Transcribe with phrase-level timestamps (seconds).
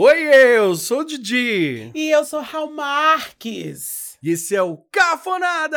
[0.00, 1.90] Oi, eu sou o Didi.
[1.92, 4.16] E eu sou Raul Marques.
[4.22, 5.76] E esse é o Cafonada!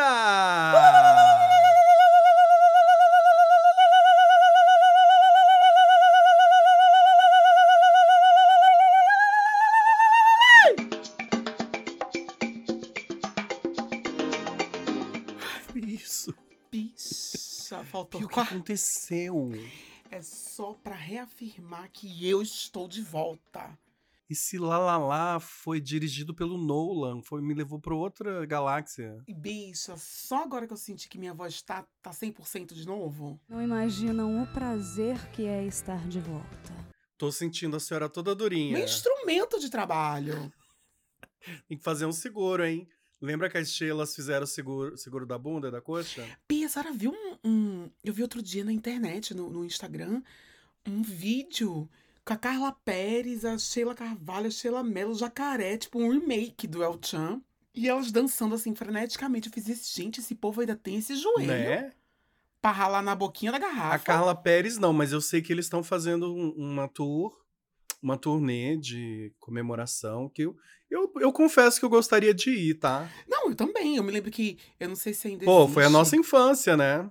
[15.75, 16.31] Isso.
[16.69, 19.51] Bicha, faltou O que aconteceu?
[20.11, 23.75] É só pra reafirmar que eu estou de volta.
[24.31, 29.21] Esse Lalala foi dirigido pelo Nolan, foi me levou para outra galáxia.
[29.27, 33.37] E bicha, só agora que eu senti que minha voz tá, tá 100% de novo.
[33.49, 36.73] Não imaginam o prazer que é estar de volta.
[37.17, 38.77] Tô sentindo a senhora toda durinha.
[38.77, 40.49] Meu instrumento de trabalho.
[41.67, 42.87] Tem que fazer um seguro, hein?
[43.19, 46.25] Lembra que as Sheilas fizeram o seguro, seguro da bunda e da coxa?
[46.47, 50.23] Bia, a senhora viu um, um- Eu vi outro dia na internet, no, no Instagram,
[50.87, 51.89] um vídeo
[52.25, 56.67] com a Carla Pérez, a Sheila Carvalho, a Sheila Mello, o Jacaré, tipo um remake
[56.67, 57.41] do El Chan.
[57.73, 59.47] E elas dançando assim freneticamente.
[59.47, 61.91] Eu fiz isso, gente, esse povo ainda tem esse joelho Né?
[62.61, 63.95] pra ralar na boquinha da garrafa.
[63.95, 67.35] A Carla Pérez não, mas eu sei que eles estão fazendo um- uma tour,
[68.03, 70.55] uma turnê de comemoração que eu,
[70.89, 73.09] eu, eu confesso que eu gostaria de ir, tá?
[73.27, 73.95] Não, eu também.
[73.95, 74.57] Eu me lembro que.
[74.79, 75.93] Eu não sei se ainda Pô, foi a existe.
[75.97, 77.09] nossa infância, né?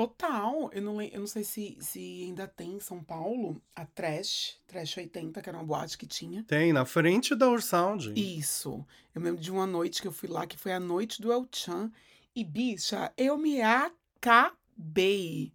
[0.00, 0.70] Total.
[0.72, 4.96] Eu não, eu não sei se, se ainda tem em São Paulo a Trash, Trash
[4.96, 6.42] 80, que era uma boate que tinha.
[6.44, 8.10] Tem, na frente da Ursound.
[8.16, 8.82] Isso.
[9.14, 11.46] Eu lembro de uma noite que eu fui lá, que foi a noite do El
[11.52, 11.92] Chan.
[12.34, 15.52] E, bicha, eu me acabei.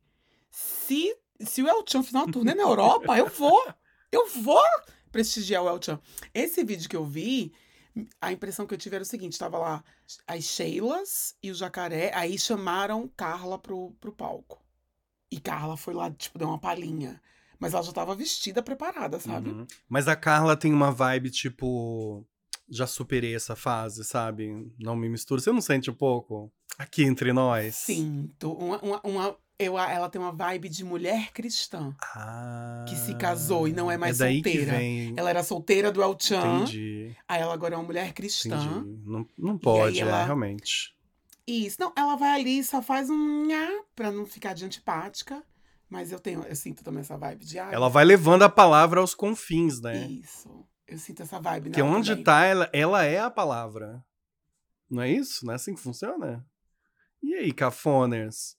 [0.51, 3.65] Se, se o El Chan fizer uma turnê na Europa, eu vou.
[4.11, 4.63] Eu vou
[5.11, 5.99] prestigiar o El Chan.
[6.33, 7.51] Esse vídeo que eu vi,
[8.19, 9.83] a impressão que eu tive era o seguinte: tava lá
[10.27, 14.63] as Sheilas e o Jacaré, aí chamaram Carla pro, pro palco.
[15.31, 17.21] E Carla foi lá, tipo, deu uma palhinha.
[17.59, 19.49] Mas ela já tava vestida, preparada, sabe?
[19.49, 19.65] Uhum.
[19.87, 22.25] Mas a Carla tem uma vibe tipo.
[22.69, 24.71] Já superei essa fase, sabe?
[24.79, 25.39] Não me misturo.
[25.41, 26.51] Você não sente um pouco?
[26.77, 27.75] Aqui entre nós?
[27.75, 28.51] Sinto.
[28.53, 31.95] Uma, uma, uma- eu, ela tem uma vibe de mulher cristã.
[32.15, 34.71] Ah, Que se casou e não é mais é daí solteira.
[34.73, 35.13] Que vem.
[35.15, 36.57] Ela era solteira do El Chan.
[36.57, 37.15] Entendi.
[37.27, 38.57] Aí ela agora é uma mulher cristã.
[38.57, 38.99] Entendi.
[39.05, 40.93] Não, não pode, ela- é, realmente.
[41.47, 41.77] Isso.
[41.79, 45.41] Não, ela vai ali e só faz um nha pra não ficar de antipática.
[45.87, 48.99] Mas eu tenho, eu sinto também essa vibe de ai, Ela vai levando a palavra
[48.99, 50.07] aos confins, né?
[50.07, 50.65] Isso.
[50.87, 52.23] Eu sinto essa vibe Porque nela onde também.
[52.23, 54.03] tá, ela, ela é a palavra.
[54.89, 55.45] Não é isso?
[55.45, 56.45] Não é assim que funciona?
[57.21, 58.55] E aí, cafoners?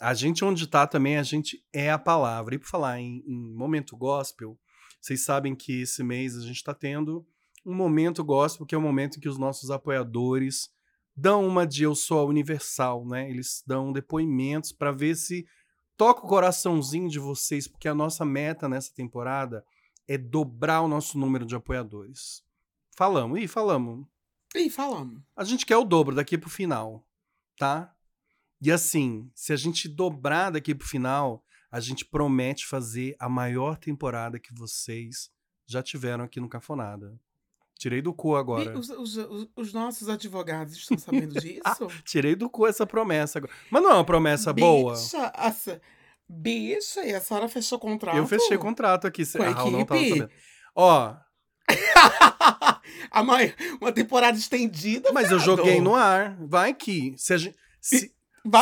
[0.00, 2.54] A gente onde tá também, a gente é a palavra.
[2.54, 4.58] E por falar em, em momento gospel,
[5.00, 7.26] vocês sabem que esse mês a gente tá tendo
[7.64, 10.70] um momento gospel, que é o momento em que os nossos apoiadores
[11.14, 13.28] dão uma de Eu Sou a Universal, né?
[13.28, 15.46] Eles dão depoimentos para ver se
[15.96, 19.62] toca o coraçãozinho de vocês, porque a nossa meta nessa temporada
[20.12, 22.42] é dobrar o nosso número de apoiadores.
[22.96, 24.06] Falamos, e falamos.
[24.56, 25.22] Ih, falamos.
[25.36, 27.06] A gente quer o dobro daqui pro final,
[27.56, 27.94] tá?
[28.60, 33.78] E assim, se a gente dobrar daqui pro final, a gente promete fazer a maior
[33.78, 35.30] temporada que vocês
[35.64, 37.16] já tiveram aqui no Cafonada.
[37.78, 38.74] Tirei do cu agora.
[38.74, 41.62] E os, os- os- os nossos advogados estão sabendo disso?
[42.04, 43.52] Tirei do cu essa promessa agora.
[43.70, 44.92] Mas não é uma promessa boa.
[44.94, 45.80] Bicha, essa,
[46.30, 48.16] bicha, e a senhora fechou contrato?
[48.16, 49.26] Eu fechei contrato aqui.
[49.26, 50.18] Com a a Raul não tava equipe?
[50.18, 50.30] sabendo.
[50.74, 51.16] Ó,
[53.10, 55.12] a mãe, uma temporada estendida.
[55.12, 55.44] mas eu viado.
[55.56, 56.36] joguei no ar.
[56.40, 57.14] Vai que.
[57.16, 58.12] Se a gente, se,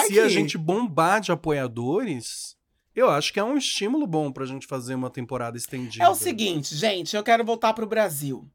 [0.07, 2.57] se a gente bombar de apoiadores,
[2.95, 6.05] eu acho que é um estímulo bom pra gente fazer uma temporada estendida.
[6.05, 8.51] É o seguinte, gente, eu quero voltar pro Brasil.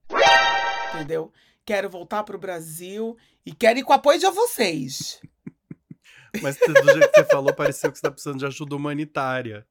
[0.94, 1.32] Entendeu?
[1.66, 5.22] Quero voltar pro Brasil e quero ir com o apoio de vocês.
[6.42, 9.66] Mas do jeito que você falou, pareceu que você tá precisando de ajuda humanitária.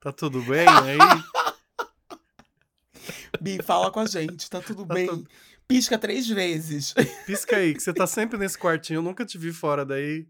[0.00, 0.98] Tá tudo bem aí?
[3.40, 5.06] Bi, fala com a gente, tá tudo Tá bem.
[5.06, 5.28] tudo-
[5.68, 6.94] Pisca três vezes.
[7.26, 8.98] Pisca aí, que você tá sempre nesse quartinho.
[8.98, 10.26] Eu nunca te vi fora daí.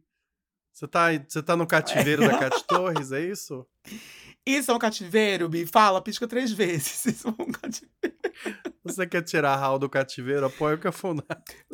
[0.73, 3.67] Você tá, você tá no cativeiro da Cat Torres, é isso?
[4.57, 5.67] Isso é um cativeiro, Bi?
[5.67, 7.05] Fala, pisca três vezes.
[7.07, 7.91] Isso é um cativeiro.
[8.83, 10.47] Você quer tirar a Raul do cativeiro?
[10.47, 11.27] Apoia o Cafonado.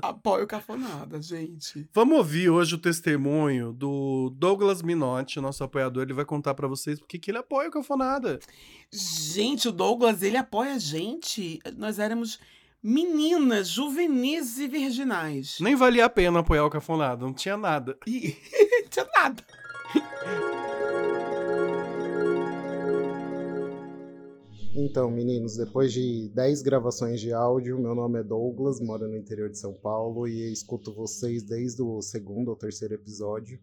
[0.02, 1.88] Apoio cafonada, gente.
[1.94, 6.02] Vamos ouvir hoje o testemunho do Douglas Minotti, nosso apoiador.
[6.02, 8.38] Ele vai contar pra vocês porque que ele apoia o Cafonada.
[8.92, 11.60] Gente, o Douglas, ele apoia a gente.
[11.76, 12.38] Nós éramos
[12.82, 15.58] meninas, juvenis e virginais.
[15.60, 17.96] Nem valia a pena apoiar o Cafonada, não tinha nada.
[18.06, 18.36] E
[18.82, 19.44] não tinha nada.
[24.78, 29.48] Então, meninos, depois de 10 gravações de áudio, meu nome é Douglas, moro no interior
[29.48, 33.58] de São Paulo e escuto vocês desde o segundo ou terceiro episódio.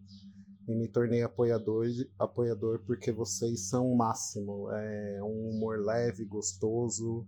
[0.68, 1.86] E me tornei apoiador,
[2.18, 4.72] apoiador porque vocês são o máximo.
[4.72, 7.28] É um humor leve, gostoso,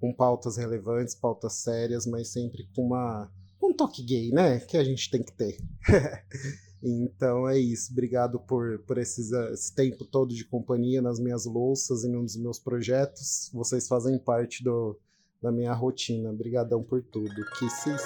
[0.00, 3.30] com pautas relevantes, pautas sérias, mas sempre com uma
[3.62, 4.60] um toque gay, né?
[4.60, 5.58] Que a gente tem que ter.
[6.82, 7.92] então é isso.
[7.92, 12.36] Obrigado por, por esses, uh, esse tempo todo de companhia nas minhas louças e nos
[12.36, 13.50] meus projetos.
[13.52, 14.98] Vocês fazem parte do,
[15.42, 16.30] da minha rotina.
[16.30, 17.34] Obrigadão por tudo.
[17.58, 18.02] Kisses.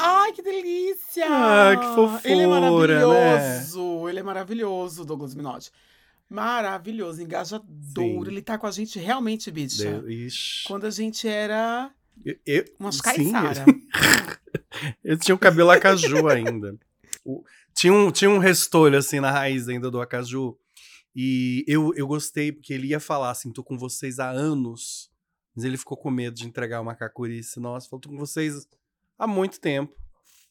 [0.00, 1.26] Ai, que delícia!
[1.28, 2.60] Ah, que fofura, Ele é né?
[2.60, 4.08] maravilhoso.
[4.08, 5.70] Ele é maravilhoso, Douglas Minotti.
[6.30, 7.66] Maravilhoso, engajador.
[7.96, 8.26] Sim.
[8.26, 10.00] Ele tá com a gente realmente, bicha.
[10.02, 10.28] De-.
[10.66, 11.90] Quando a gente era
[12.24, 13.64] Eu- eu- umas caiçara.
[15.04, 16.76] Eu tinha o cabelo acaju ainda.
[17.24, 17.42] O-
[17.74, 20.58] tinha, um, tinha um restolho assim na raiz ainda do acaju.
[21.14, 25.10] E eu, eu gostei, porque ele ia falar assim: tô com vocês há anos.
[25.54, 27.58] Mas ele ficou com medo de entregar uma cacurice.
[27.58, 28.66] Nossa, falou, tô com vocês
[29.18, 29.92] há muito tempo.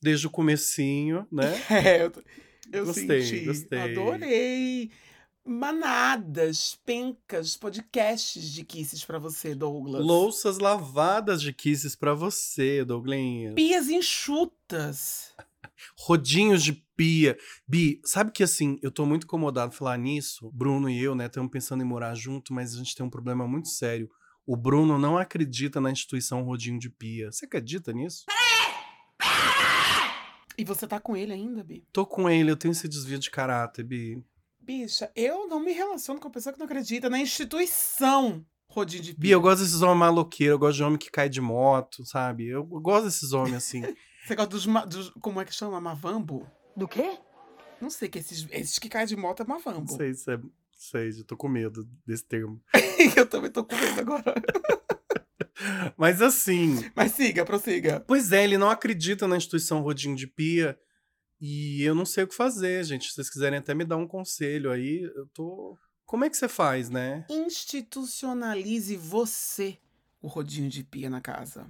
[0.02, 1.54] Desde o comecinho, né?
[1.72, 2.12] É, eu,
[2.74, 3.46] eu Gostei, senti.
[3.46, 3.80] gostei.
[3.80, 4.92] Adorei.
[5.48, 10.04] Manadas, pencas, podcasts de kisses pra você, Douglas.
[10.06, 13.56] Louças lavadas de kisses pra você, Douglinhas.
[13.56, 15.34] Pias enxutas.
[15.98, 17.38] Rodinhos de pia.
[17.66, 20.52] Bi, sabe que assim, eu tô muito incomodado falar nisso.
[20.54, 23.48] Bruno e eu, né, estamos pensando em morar junto, mas a gente tem um problema
[23.48, 24.10] muito sério.
[24.46, 27.32] O Bruno não acredita na instituição Rodinho de Pia.
[27.32, 28.26] Você acredita nisso?
[30.58, 31.86] E você tá com ele ainda, Bi?
[31.94, 34.22] Tô com ele, eu tenho esse desvio de caráter, Bi.
[34.68, 39.14] Bicha, eu não me relaciono com a pessoa que não acredita na instituição Rodinho de
[39.14, 42.48] Bi, eu gosto desses homens maloqueiros, eu gosto de homem que cai de moto, sabe?
[42.48, 43.82] Eu gosto desses homens assim.
[44.28, 45.80] Você gosta dos, dos- Como é que chama?
[45.80, 46.46] Mavambo?
[46.76, 47.18] Do quê?
[47.80, 49.96] Não sei, que esses, esses que caem de moto é Não Mavambo.
[49.96, 50.40] sei se é.
[50.80, 52.62] Sei, eu tô com medo desse termo.
[53.16, 54.36] eu também tô com medo agora.
[55.98, 58.04] Mas assim, Mas siga, prossiga.
[58.06, 60.78] Pois é, ele não acredita na instituição Rodinho de Pia.
[61.40, 63.08] E eu não sei o que fazer, gente.
[63.10, 65.78] Se vocês quiserem até me dar um conselho aí, eu tô.
[66.06, 67.26] Como é que você faz, né?
[67.30, 69.78] Institucionalize você
[70.22, 71.68] o rodinho de pia na casa.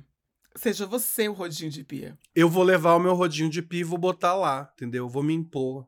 [0.55, 2.17] Seja você o rodinho de pia.
[2.33, 5.05] Eu vou levar o meu rodinho de pia e vou botar lá, entendeu?
[5.05, 5.87] Eu vou me impor,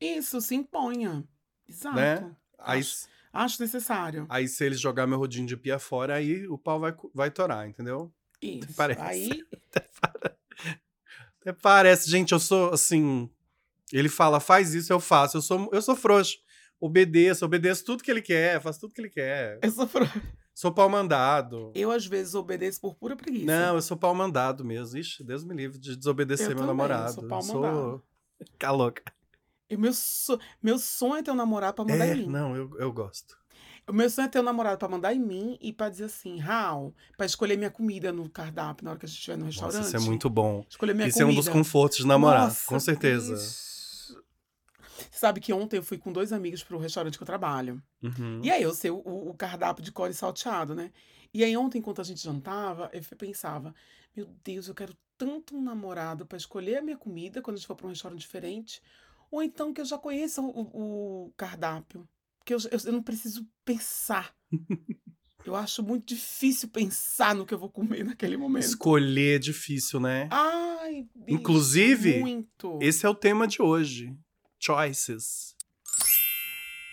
[0.00, 1.24] Isso, se imponha.
[1.68, 1.96] Exato.
[1.96, 2.34] né?
[2.58, 4.26] Aí, Acho- Acho necessário.
[4.28, 7.66] aí se eles jogar meu rodinho de pia fora, aí o pau vai, vai torar,
[7.68, 8.12] entendeu?
[8.42, 8.74] Isso.
[8.76, 9.00] parece.
[9.00, 9.42] Aí,
[11.42, 13.28] Até parece, gente, eu sou assim.
[13.92, 15.36] Ele fala, faz isso, eu faço.
[15.36, 16.38] Eu sou, eu sou frouxo.
[16.80, 19.58] Obedeço, obedeço tudo que ele quer, faço tudo que ele quer.
[19.62, 20.06] eu sou pro-
[20.54, 21.72] Sou pau mandado.
[21.74, 23.46] Eu, às vezes, obedeço por pura preguiça.
[23.46, 24.98] Não, eu sou pau mandado mesmo.
[24.98, 27.14] Ixi, Deus me livre de desobedecer Eu meu também, eu namorado.
[27.14, 27.60] sou pau Eu sou.
[27.62, 28.02] mandado.
[28.58, 29.02] Cá louca.
[29.70, 32.26] E meu, so- meu sonho é ter um namorado pra mandar É, em mim.
[32.26, 33.38] não, eu, eu gosto.
[33.88, 36.38] O meu sonho é ter um namorado pra mandar em mim e pra dizer assim,
[36.38, 39.76] Raul, pra escolher minha comida no cardápio na hora que a gente estiver no restaurante.
[39.76, 40.64] Nossa, isso é muito bom.
[40.68, 41.40] Escolher minha Isso é comida.
[41.40, 43.36] um dos confortos de namorar, Nossa, com certeza.
[43.36, 44.16] Você
[45.10, 47.82] sabe que ontem eu fui com dois amigos pro restaurante que eu trabalho.
[48.02, 48.40] Uhum.
[48.42, 50.92] E aí eu sei o, o cardápio de core salteado, né?
[51.34, 53.74] E aí ontem, enquanto a gente jantava, eu pensava,
[54.16, 57.66] meu Deus, eu quero tanto um namorado pra escolher a minha comida quando a gente
[57.66, 58.80] for pra um restaurante diferente.
[59.30, 62.06] Ou então que eu já conheça o- o cardápio.
[62.42, 64.34] Porque eu, eu, eu não preciso pensar.
[65.46, 68.64] eu acho muito difícil pensar no que eu vou comer naquele momento.
[68.64, 70.28] Escolher é difícil, né?
[70.30, 72.78] Ai, bicho, Inclusive, muito.
[72.82, 74.12] Esse é o tema de hoje.
[74.58, 75.54] Choices.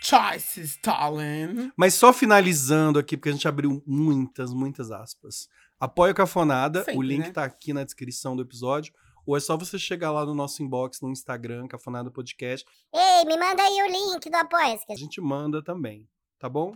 [0.02, 1.72] Choices, Talent.
[1.76, 5.50] Mas só finalizando aqui, porque a gente abriu muitas, muitas aspas.
[5.80, 7.32] Apoia o Cafonada, o Sempre, link né?
[7.32, 8.94] tá aqui na descrição do episódio.
[9.30, 12.66] Ou é só você chegar lá no nosso inbox no Instagram, Cafonada Podcast.
[12.92, 16.10] Ei, me manda aí o link do apoia A gente manda também,
[16.40, 16.74] tá bom?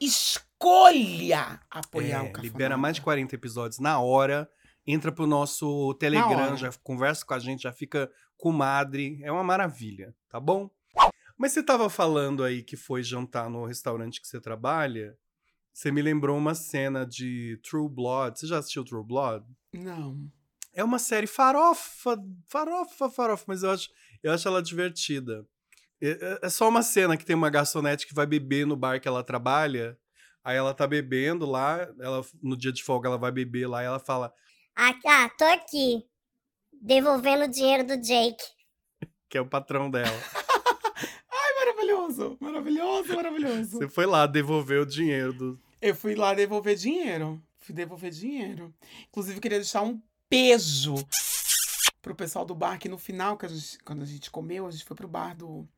[0.00, 2.42] Escolha apoiar É, o Cafonada.
[2.42, 4.50] libera mais de 40 episódios na hora.
[4.84, 9.20] Entra pro nosso Telegram, já conversa com a gente, já fica comadre.
[9.22, 10.68] É uma maravilha, tá bom?
[11.38, 15.16] Mas você tava falando aí que foi jantar no restaurante que você trabalha.
[15.72, 18.36] Você me lembrou uma cena de True Blood.
[18.36, 19.46] Você já assistiu True Blood?
[19.72, 20.28] Não.
[20.76, 23.88] É uma série farofa, farofa, farofa, mas eu acho,
[24.22, 25.46] eu acho ela divertida.
[26.02, 29.00] É, é- é só uma cena que tem uma garçonete que vai beber no bar
[29.00, 29.98] que ela trabalha.
[30.44, 33.86] Aí ela tá bebendo lá, ela, no dia de folga ela vai beber lá e
[33.86, 34.32] ela fala
[34.76, 36.04] Ah, ah, tô aqui.
[36.82, 38.44] Devolvendo o dinheiro do Jake.
[39.30, 40.06] que é o patrão dela.
[41.32, 42.36] Ai, maravilhoso.
[42.38, 43.78] Maravilhoso, maravilhoso.
[43.78, 45.60] Você foi lá devolver o dinheiro do.
[45.80, 47.42] Eu fui lá devolver dinheiro.
[47.56, 48.74] Fui devolver dinheiro.
[49.08, 50.94] Inclusive, eu queria deixar um beijo
[52.02, 54.70] pro pessoal do bar, que no final, que a gente- quando a gente comeu, a
[54.70, 55.68] gente foi pro bar do,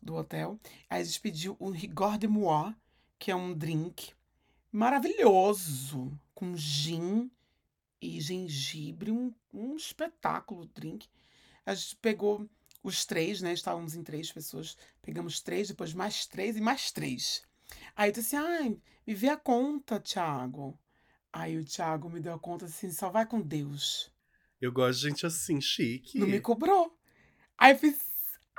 [0.00, 0.58] do hotel.
[0.88, 2.74] Aí a gente pediu o Rigor de Moi,
[3.18, 4.12] que é um drink
[4.72, 7.30] maravilhoso, com gin
[8.00, 11.08] e gengibre, um, um espetáculo drink.
[11.64, 12.48] A gente pegou
[12.82, 13.52] os três, né?
[13.52, 14.76] Estávamos em três pessoas.
[15.02, 17.42] Pegamos três, depois mais três e mais três.
[17.96, 20.78] Aí eu disse ai, me vê a conta, Thiago.
[21.38, 24.10] Aí o Thiago me deu a conta assim, só vai com Deus.
[24.58, 26.18] Eu gosto de gente assim, chique.
[26.18, 26.98] Não me cobrou.
[27.58, 27.98] Aí eu fiz,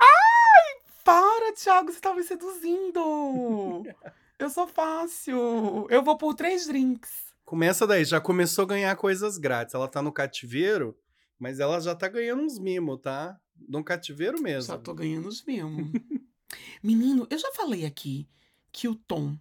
[0.00, 3.82] ai, para, Thiago, você tá me seduzindo.
[4.38, 5.88] eu sou fácil.
[5.90, 7.34] Eu vou por três drinks.
[7.44, 9.74] Começa daí, já começou a ganhar coisas grátis.
[9.74, 10.96] Ela tá no cativeiro,
[11.36, 13.40] mas ela já tá ganhando uns mimos, tá?
[13.68, 14.72] No cativeiro mesmo.
[14.72, 15.90] Só tô ganhando os mesmo.
[16.80, 18.28] Menino, eu já falei aqui
[18.70, 19.36] que o Tom,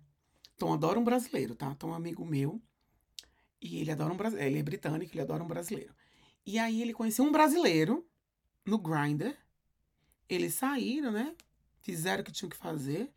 [0.58, 1.76] Tom adora um brasileiro, tá?
[1.76, 2.60] Tom é um amigo meu.
[3.62, 4.52] E ele adora um brasileiro.
[4.52, 5.94] Ele é britânico, ele adora um brasileiro.
[6.46, 8.06] E aí ele conheceu um brasileiro
[8.66, 9.36] no Grindr.
[10.30, 11.36] Eles saíram, né?
[11.82, 13.12] Fizeram o que tinham que fazer.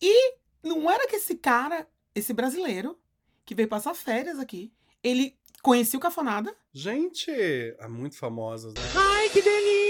[0.00, 2.98] E não era que esse cara, esse brasileiro,
[3.44, 4.72] que veio passar férias aqui,
[5.02, 6.54] ele conhecia o Cafonada.
[6.72, 8.80] Gente, é muito famosas, né?
[8.96, 9.83] Ai, que delícia!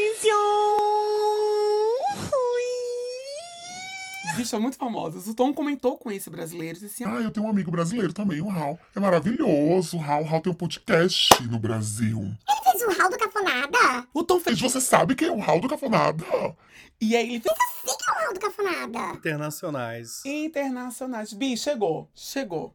[4.37, 5.27] Bichos muito famosos.
[5.29, 6.79] O Tom comentou com esse brasileiro.
[6.79, 8.79] Disse assim, Ah, eu tenho um amigo brasileiro também, o Raul.
[8.95, 9.97] É maravilhoso.
[9.97, 12.21] O Raul, Raul tem um podcast no Brasil.
[12.65, 14.09] Fez o Raul do Cafonada?
[14.13, 14.61] o Tom fez.
[14.61, 16.25] você sabe quem é o Raul do Cafonada?
[17.01, 18.99] E aí ele fez Sei que é o Raul do Cafonada.
[19.19, 20.25] Internacionais.
[20.25, 21.33] internacionais.
[21.33, 22.11] Bi, chegou.
[22.15, 22.75] Chegou.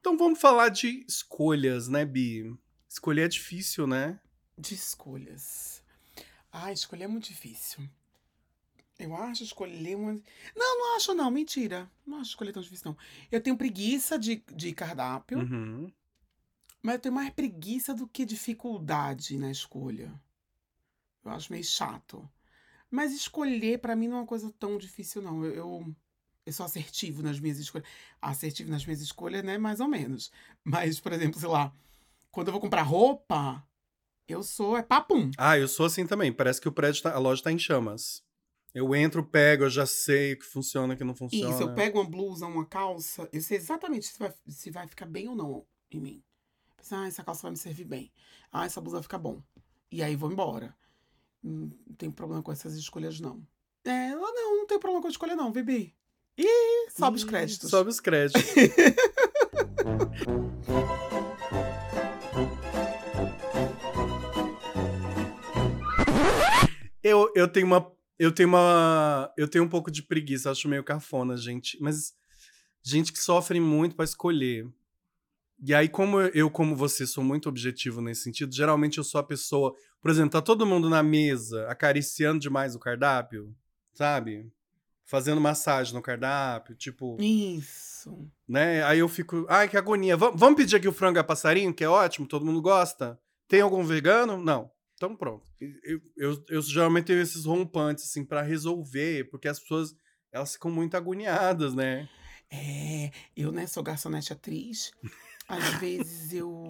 [0.00, 2.54] Então vamos falar de escolhas, né, Bi?
[2.88, 4.18] Escolher é difícil, né?
[4.58, 5.82] De escolhas.
[6.52, 7.88] Ah, escolher é muito difícil.
[8.98, 10.12] Eu acho escolher uma.
[10.54, 11.30] Não, não acho, não.
[11.30, 11.90] Mentira.
[12.06, 12.96] Não acho escolher tão difícil, não.
[13.30, 15.92] Eu tenho preguiça de, de cardápio, Uhum.
[16.82, 20.12] mas eu tenho mais preguiça do que dificuldade na escolha.
[21.24, 22.28] Eu acho meio chato.
[22.90, 25.44] Mas escolher, pra mim, não é uma coisa tão difícil, não.
[25.44, 25.96] Eu, eu,
[26.46, 27.88] eu sou assertivo nas minhas escolhas.
[28.22, 29.58] Assertivo nas minhas escolhas, né?
[29.58, 30.30] Mais ou menos.
[30.62, 31.72] Mas, por exemplo, sei lá,
[32.30, 33.66] quando eu vou comprar roupa,
[34.28, 34.76] eu sou.
[34.76, 35.32] É papum.
[35.36, 36.32] Ah, eu sou assim também.
[36.32, 38.22] Parece que o prédio, tá, a loja tá em chamas.
[38.74, 41.54] Eu entro, pego, eu já sei o que funciona, o que não funciona.
[41.54, 45.06] Isso, eu pego uma blusa, uma calça, eu sei exatamente se vai, se vai ficar
[45.06, 46.22] bem ou não em mim.
[46.76, 48.10] Pensa, ah, essa calça vai me servir bem.
[48.50, 49.40] Ah, essa blusa vai ficar bom.
[49.92, 50.76] E aí vou embora.
[51.44, 53.46] Hum, Não tem problema com essas escolhas, não.
[53.84, 55.94] É, não, não tem problema com a escolha, não, Bibi.
[56.36, 57.70] Ih, sobe os créditos.
[57.70, 58.42] Sobe os créditos.
[67.02, 67.92] eu, eu tenho uma.
[68.18, 69.32] Eu tenho uma.
[69.36, 71.76] Eu tenho um pouco de preguiça, acho meio cafona, gente.
[71.80, 72.14] Mas
[72.82, 74.66] gente que sofre muito pra escolher.
[75.66, 79.24] E aí, como eu- como você, sou muito objetivo nesse sentido, geralmente eu sou a
[79.24, 79.74] pessoa.
[80.00, 83.54] Por exemplo, tá todo mundo na mesa acariciando demais o cardápio,
[83.94, 84.50] sabe?
[85.06, 88.28] Fazendo massagem no cardápio, tipo Isso.
[88.48, 88.82] né?
[88.84, 90.16] Aí eu fico, ai, que agonia.
[90.16, 93.18] Vam- vamos pedir aqui o frango a passarinho, que é ótimo, todo mundo gosta.
[93.48, 94.36] Tem algum vegano?
[94.42, 94.70] Não.
[94.94, 95.44] Então pronto.
[95.60, 99.94] Eu, eu, eu geralmente tenho esses rompantes, assim, pra resolver, porque as pessoas,
[100.32, 102.08] elas ficam muito agoniadas, né?
[102.50, 104.92] É, eu, né, sou garçonete atriz.
[105.48, 106.64] Às vezes eu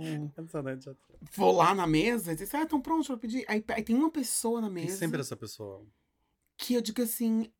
[1.37, 3.45] vou lá na mesa e diz, ah, estão prontos pra pedir.
[3.49, 4.97] Aí, aí tem uma pessoa na mesa.
[4.97, 5.87] sempre essa pessoa.
[6.57, 7.53] que eu digo assim,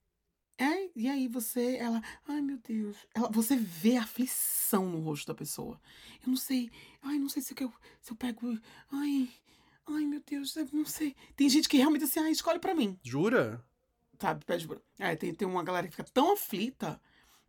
[0.59, 5.27] é, e aí você, ela, ai meu Deus, ela, você vê a aflição no rosto
[5.27, 5.81] da pessoa.
[6.23, 6.71] Eu não sei,
[7.03, 8.59] ai, não sei se eu, se eu pego,
[8.91, 9.29] ai,
[9.87, 11.15] ai meu Deus, eu não sei.
[11.37, 13.63] Tem gente que realmente assim, ai, escolhe pra mim, Jura?
[14.21, 14.45] sabe?
[14.45, 14.79] Pede pra...
[14.99, 17.01] É, tem, tem uma galera que fica tão aflita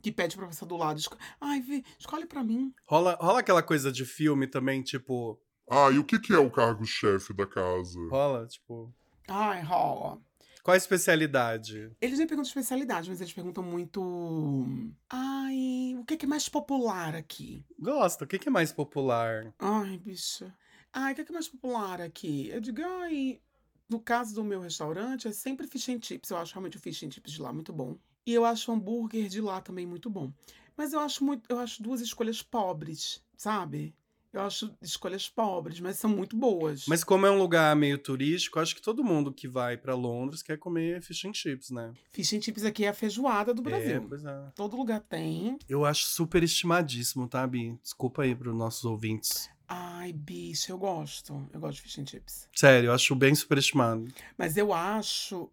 [0.02, 2.74] que pede pra pessoa do lado, esco- ai, vê, escolhe pra mim.
[2.86, 5.40] Rola, rola aquela coisa de filme também, tipo.
[5.70, 7.98] Ah, e o que que é o cargo-chefe da casa?
[8.10, 8.94] Rola, tipo.
[9.28, 10.20] Ai, rola.
[10.64, 11.92] Qual a especialidade?
[12.02, 14.68] Eles nem perguntam especialidade, mas eles perguntam muito.
[15.10, 17.64] Ai, o que é, que é mais popular aqui?
[17.80, 19.54] Gosta, o que, que é mais popular?
[19.60, 20.54] Ai, bicha.
[20.98, 22.48] Ai, o que é, que é mais popular aqui?
[22.48, 23.42] Eu digo, ai,
[23.90, 26.30] no caso do meu restaurante, é sempre fish and chips.
[26.30, 27.98] Eu acho realmente o fish and chips de lá muito bom.
[28.26, 30.32] E eu acho o hambúrguer de lá também muito bom.
[30.78, 33.94] Mas eu acho muito, eu acho duas escolhas pobres, sabe?
[34.32, 36.86] Eu acho escolhas pobres, mas são muito boas.
[36.88, 40.42] Mas como é um lugar meio turístico, acho que todo mundo que vai pra Londres
[40.42, 41.94] quer comer fish and chips, né?
[42.12, 44.06] Fish and chips aqui é a feijoada do É, Brasil.
[44.10, 44.52] pois é.
[44.56, 45.58] Todo lugar tem.
[45.70, 47.78] Eu acho super estimadíssimo, tá, Bi?
[47.82, 49.50] Desculpa aí pros nossos ouvintes.
[49.68, 51.48] Ai, bicho, eu gosto.
[51.54, 52.48] Eu gosto de fish and chips.
[52.56, 54.08] Sério, eu acho bem superestimado.
[54.38, 55.52] Mas eu acho,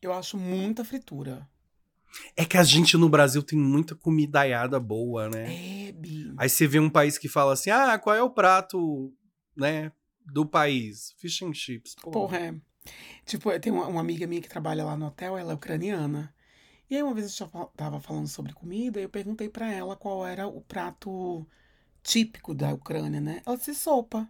[0.00, 1.48] eu acho muita fritura.
[2.36, 5.88] É que a gente no Brasil tem muita comidaiada boa, né?
[5.88, 6.32] É, bi.
[6.36, 9.12] Aí você vê um país que fala assim: ah, qual é o prato,
[9.56, 9.92] né,
[10.26, 11.14] do país?
[11.18, 11.94] Fish and chips.
[11.94, 12.12] Porra.
[12.12, 12.54] Porra, é.
[13.24, 16.34] Tipo, eu tenho uma, uma amiga minha que trabalha lá no hotel, ela é ucraniana.
[16.90, 19.96] E aí uma vez eu já tava falando sobre comida e eu perguntei pra ela
[19.96, 21.46] qual era o prato
[22.02, 23.42] típico da Ucrânia, né?
[23.46, 24.28] Ela disse sopa.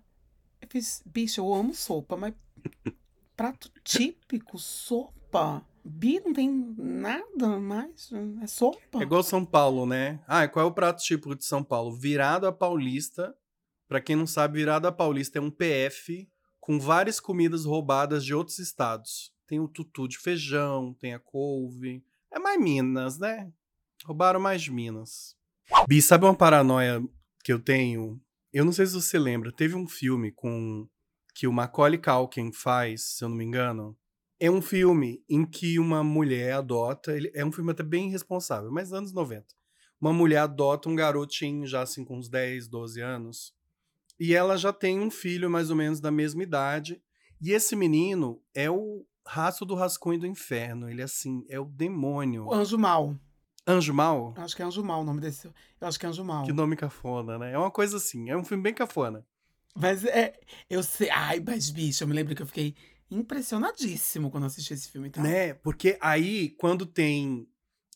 [0.60, 2.34] Eu fiz, bicho, eu amo sopa, mas
[3.36, 5.64] prato típico, sopa.
[5.84, 6.48] Bi não tem
[6.78, 8.10] nada mais.
[8.40, 9.00] É sopa.
[9.00, 10.20] É igual São Paulo, né?
[10.28, 11.96] Ah, qual é o prato típico de São Paulo?
[11.96, 13.34] Virado a paulista.
[13.88, 16.28] Pra quem não sabe, virado a paulista é um PF
[16.60, 19.32] com várias comidas roubadas de outros estados.
[19.46, 22.04] Tem o tutu de feijão, tem a couve.
[22.30, 23.52] É mais Minas, né?
[24.04, 25.36] Roubaram mais Minas.
[25.88, 27.02] Bi, sabe uma paranoia
[27.42, 28.20] que eu tenho?
[28.52, 29.52] Eu não sei se você lembra.
[29.52, 30.88] Teve um filme com
[31.34, 33.96] que o Macaulay Culkin faz, se eu não me engano.
[34.38, 37.16] É um filme em que uma mulher adota.
[37.16, 39.46] Ele, é um filme até bem irresponsável, mas anos 90.
[40.00, 43.54] Uma mulher adota um garotinho já assim com uns 10, 12 anos.
[44.18, 47.00] E ela já tem um filho mais ou menos da mesma idade.
[47.40, 50.88] E esse menino é o raço do rascunho do inferno.
[50.88, 52.46] Ele, assim, é o demônio.
[52.46, 53.16] O Anjo Mal.
[53.66, 54.34] Anjo Mal?
[54.36, 55.46] Acho que é Anjo Mal o nome desse.
[55.46, 56.44] Eu acho que é Anjo Mal.
[56.44, 57.52] Que nome cafona, né?
[57.52, 58.28] É uma coisa assim.
[58.30, 59.24] É um filme bem cafona.
[59.74, 60.34] Mas é.
[60.68, 61.08] Eu sei.
[61.10, 62.74] Ai, mas bicho, eu me lembro que eu fiquei
[63.10, 65.22] impressionadíssimo quando assisti esse filme, tá?
[65.22, 65.54] Né?
[65.54, 67.46] Porque aí, quando tem.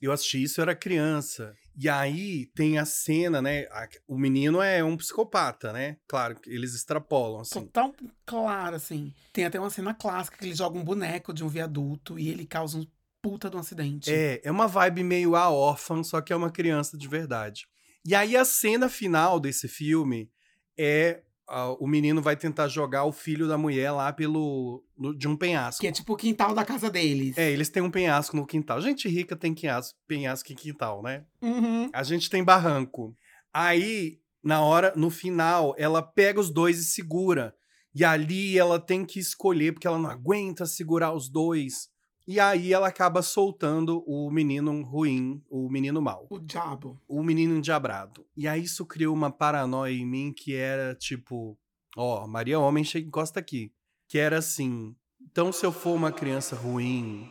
[0.01, 1.55] Eu assisti isso, eu era criança.
[1.79, 3.63] E aí tem a cena, né?
[3.71, 5.97] a- O menino é um psicopata, né?
[6.07, 7.61] Claro, eles extrapolam, assim.
[7.67, 7.95] Total
[8.25, 9.13] claro, assim.
[9.33, 12.47] Tem até uma cena clássica que ele joga um boneco de um viaduto e ele
[12.47, 12.87] causa um
[13.31, 14.13] puta de um acidente.
[14.13, 17.67] É, é uma vibe meio a órfã, só que é uma criança de verdade.
[18.05, 20.31] E aí a cena final desse filme
[20.79, 25.29] é ah, o menino vai tentar jogar o filho da mulher lá pelo no- de
[25.29, 25.81] um penhasco.
[25.81, 27.39] Que é tipo o quintal da casa deles.
[27.39, 28.81] É, eles têm um penhasco no quintal.
[28.81, 31.25] Gente rica tem penhasco, penhasco em quintal, né?
[31.41, 31.89] Uhum.
[31.93, 33.17] A gente tem barranco.
[33.53, 37.55] Aí, na hora, no final, ela pega os dois e segura.
[37.95, 41.89] E ali ela tem que escolher, porque ela não aguenta segurar os dois.
[42.27, 47.01] E aí ela acaba soltando o menino ruim, o menino mau, O diabo.
[47.07, 48.27] o menino endiabrado.
[48.37, 51.57] E aí isso criou uma paranoia em mim que era tipo,
[51.97, 53.73] ó, Maria Homem chega encosta aqui.
[54.09, 57.31] Que era assim, então se eu for uma criança ruim,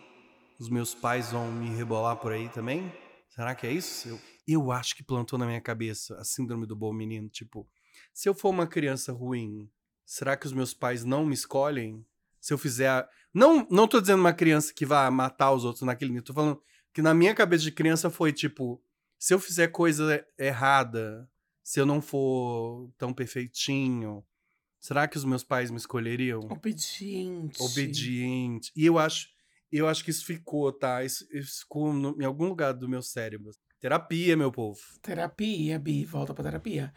[0.59, 2.91] os meus pais vão me rebolar por aí também?
[3.29, 4.07] Será que é isso?
[4.07, 7.67] Eu, eu acho que plantou na minha cabeça a síndrome do bom menino, tipo,
[8.13, 9.69] se eu for uma criança ruim,
[10.05, 12.05] será que os meus pais não me escolhem?
[12.39, 13.09] Se eu fizer.
[13.35, 16.24] Não, não tô dizendo uma criança que vai matar os outros naquele nível.
[16.24, 16.61] Tô falando
[16.93, 18.81] que na minha cabeça de criança foi tipo:
[19.19, 21.29] se eu fizer coisa errada,
[21.61, 24.24] se eu não for tão perfeitinho,
[24.79, 26.39] será que os meus pais me escolheriam?
[26.50, 27.61] Obediente.
[27.61, 28.71] Obediente.
[28.75, 29.27] E eu acho,
[29.71, 31.03] eu acho que isso ficou, tá?
[31.03, 33.51] Isso, isso ficou no- em algum lugar do meu cérebro.
[33.81, 34.79] Terapia, meu povo.
[35.01, 36.93] Terapia, Bi, volta pra terapia.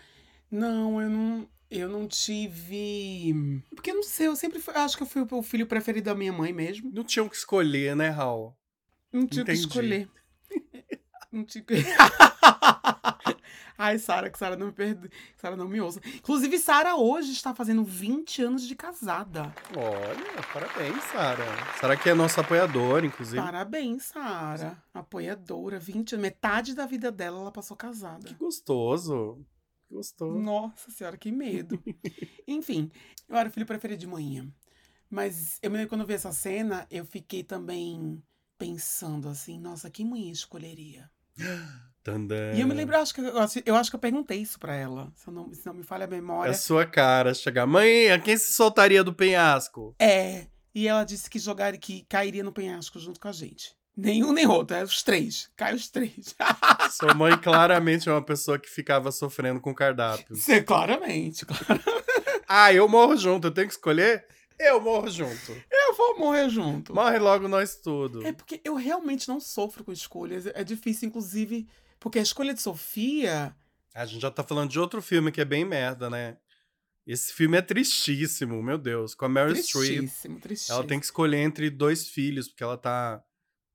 [0.51, 1.49] Não, eu não.
[1.71, 3.63] Eu não tive.
[3.75, 6.33] Porque não sei, eu sempre fui- acho que eu fui o filho preferido da minha
[6.33, 6.91] mãe mesmo.
[6.93, 8.57] Não tinham que escolher, né, Raul?
[9.13, 9.67] Não tinha que Entendi.
[9.69, 10.09] escolher.
[11.31, 11.75] Não tinha que.
[13.77, 15.09] Ai, Sara, que Sara não me perdoe.
[15.09, 16.01] Que Sara não me ouça.
[16.15, 19.55] Inclusive, Sara hoje está fazendo 20 anos de casada.
[19.77, 21.45] Olha, parabéns, Sara.
[21.79, 23.41] Sara que é nossa apoiadora, inclusive.
[23.41, 24.83] Parabéns, Sara.
[24.93, 26.23] Apoiadora, 20 anos.
[26.23, 28.27] Metade da vida dela ela passou casada.
[28.27, 29.39] Que gostoso.
[29.89, 30.39] Que gostoso.
[30.39, 31.83] Nossa senhora, que medo.
[32.47, 32.91] Enfim,
[33.29, 34.47] eu era o filho preferido de manhã.
[35.11, 38.23] Mas eu me lembro quando eu vi essa cena, eu fiquei também
[38.59, 41.11] pensando assim, nossa, que mãe escolheria?
[42.03, 42.53] Tandã.
[42.55, 44.59] E eu me lembro, eu acho que eu, acho- eu acho que eu perguntei isso
[44.59, 45.13] pra ela.
[45.17, 46.51] Se, não, se não me falha a É memória.
[46.51, 47.67] a sua cara chegar.
[47.67, 49.95] Mãe, a quem se soltaria do penhasco?
[49.99, 50.47] É.
[50.75, 53.77] E ela disse que jogaria, que cairia no penhasco junto com a gente.
[54.01, 55.51] Nenhum nem outro, é os três.
[55.57, 56.33] Cai os três.
[56.93, 60.39] Sua mãe claramente é uma pessoa que ficava sofrendo com cardápios.
[60.39, 61.45] Sim, claramente.
[61.45, 61.83] claro.
[62.51, 64.25] Ah, eu morro junto, eu tenho que escolher?
[64.59, 65.53] Eu morro junto.
[65.71, 66.95] Eu vou morrer junto.
[66.95, 68.27] Morre logo nós tudo.
[68.27, 70.47] É porque eu realmente não sofro com escolhas.
[70.47, 71.69] É difícil, inclusive,
[72.01, 73.55] porque a escolha de Sofia.
[73.95, 76.39] A gente já tá falando de outro filme que é bem merda, né?
[77.07, 79.15] Esse filme é tristíssimo, meu Deus.
[79.15, 79.99] Com a Meryl Streep.
[79.99, 80.79] Tristíssimo, tristíssimo.
[80.79, 83.23] Ela tem que escolher entre dois filhos, porque ela tá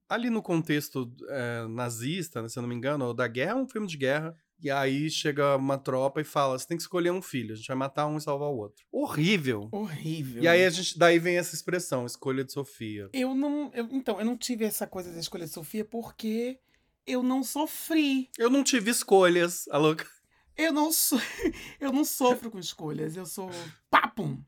[0.09, 3.55] ali no contexto é, nazista, né, se eu não me engano, ou da guerra, é
[3.55, 4.35] um filme de guerra.
[4.61, 7.67] E aí chega uma tropa e fala: você tem que escolher um filho, a gente
[7.67, 8.85] vai matar um e salvar o outro.
[8.91, 9.67] Horrível.
[9.71, 10.41] Horrível.
[10.41, 13.09] E aí a gente, daí vem essa expressão, escolha de Sofia.
[13.11, 13.69] Eu não.
[13.73, 16.59] eu- então, eu não tive essa coisa da escolha de Sofia porque
[17.05, 18.29] eu não sofri.
[18.37, 20.05] Eu não tive escolhas, a louca.
[20.55, 21.19] Eu não sou.
[21.81, 23.17] Eu não sofro com escolhas.
[23.17, 23.49] Eu sou.
[23.89, 24.39] Papum!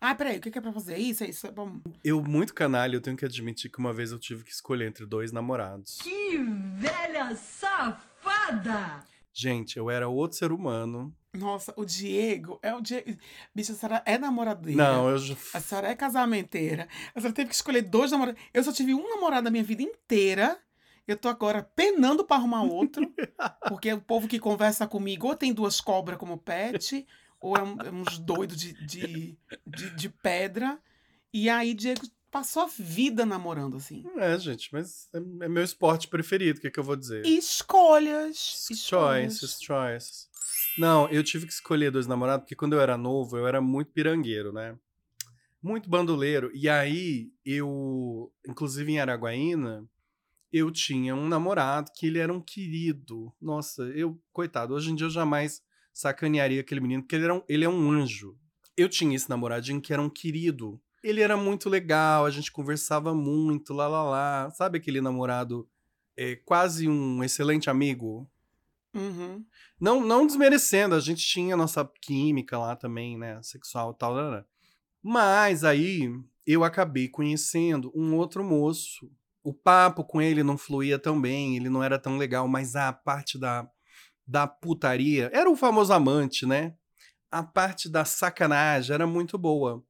[0.00, 0.96] Ah, peraí, o que que é pra fazer?
[0.98, 1.80] Isso, é isso, é bom.
[2.04, 5.06] Eu, muito canalha, eu tenho que admitir que uma vez eu tive que escolher entre
[5.06, 5.98] dois namorados.
[6.02, 6.38] Que
[6.76, 9.04] velha safada!
[9.32, 11.14] Gente, eu era outro ser humano.
[11.34, 13.16] Nossa, o Diego é o Diego.
[13.54, 14.82] Bicho, a senhora é namoradeira.
[14.82, 15.36] Não, eu já.
[15.52, 16.88] A senhora é casamenteira.
[17.14, 18.40] A senhora teve que escolher dois namorados.
[18.54, 20.58] Eu só tive um namorado na minha vida inteira.
[21.06, 23.06] Eu tô agora penando pra arrumar outro.
[23.68, 27.06] porque o povo que conversa comigo ou tem duas cobras como pet,
[27.46, 30.78] ou é, um- é uns doidos de, de, de, de pedra.
[31.32, 34.04] E aí, Diego passou a vida namorando, assim.
[34.16, 37.24] É, gente, mas é, é meu esporte preferido, o que, que eu vou dizer?
[37.24, 38.68] Escolhas.
[38.70, 39.38] escolhas.
[39.38, 40.28] Choices, choices.
[40.78, 43.92] Não, eu tive que escolher dois namorados, porque quando eu era novo, eu era muito
[43.92, 44.76] pirangueiro, né?
[45.62, 46.50] Muito bandoleiro.
[46.54, 49.88] E aí, eu, inclusive em Araguaína,
[50.52, 53.32] eu tinha um namorado que ele era um querido.
[53.40, 55.62] Nossa, eu, coitado, hoje em dia eu jamais
[55.96, 58.36] sacanearia aquele menino, porque ele, era um, ele é um anjo.
[58.76, 60.78] Eu tinha esse namoradinho que era um querido.
[61.02, 64.50] Ele era muito legal, a gente conversava muito, lá lá lá.
[64.50, 65.66] Sabe aquele namorado
[66.14, 68.30] é, quase um excelente amigo?
[68.94, 69.42] Uhum.
[69.80, 73.40] Não, não desmerecendo, a gente tinha nossa química lá também, né?
[73.42, 74.14] Sexual e tal.
[74.14, 74.44] né, né.
[75.02, 76.12] Mas aí
[76.46, 79.10] eu acabei conhecendo um outro moço.
[79.42, 82.92] O papo com ele não fluía tão bem, ele não era tão legal, mas a
[82.92, 83.66] parte da,
[84.26, 86.74] da putaria era o famoso amante, né?
[87.30, 89.84] A parte da sacanagem era muito boa.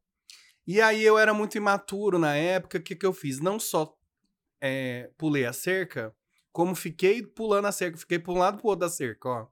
[0.66, 3.38] E aí eu era muito imaturo na época, o que, que eu fiz?
[3.40, 3.96] Não só
[4.60, 6.14] é, pulei a cerca,
[6.52, 9.46] como fiquei pulando a cerca, fiquei para um lado pro outro da cerca, ó.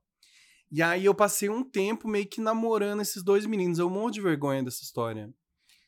[0.72, 3.78] E aí eu passei um tempo meio que namorando esses dois meninos.
[3.78, 5.32] Eu morro de vergonha dessa história.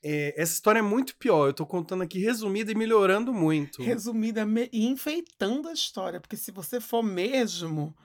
[0.01, 1.49] É, essa história é muito pior.
[1.49, 3.83] Eu tô contando aqui resumida e melhorando muito.
[3.83, 7.97] Resumida e enfeitando a história, porque se você for mesmo,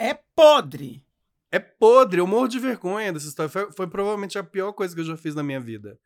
[0.00, 1.04] é podre.
[1.52, 3.50] É podre, eu morro de vergonha dessa história.
[3.50, 5.98] Foi, foi provavelmente a pior coisa que eu já fiz na minha vida.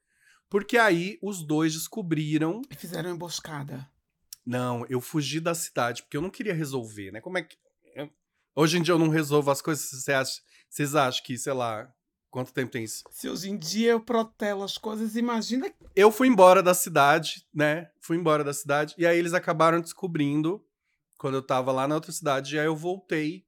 [0.49, 2.63] Porque aí os dois descobriram.
[2.71, 3.89] E fizeram emboscada.
[4.47, 7.21] Não, eu fugi da cidade, porque eu não queria resolver, né?
[7.21, 7.57] Como é que.
[7.95, 8.11] eu-
[8.57, 9.85] Hoje em dia eu não resolvo as coisas.
[9.91, 11.89] Você acha- Vocês acham que, sei lá,
[12.31, 13.03] quanto tempo tem isso?
[13.11, 17.91] Se hoje em dia eu protelo as coisas, imagina Eu fui embora da cidade, né?
[18.01, 18.95] Fui embora da cidade.
[18.99, 20.65] E aí eles acabaram descobrindo
[21.19, 22.57] quando eu tava lá na outra cidade.
[22.57, 23.45] E aí eu voltei.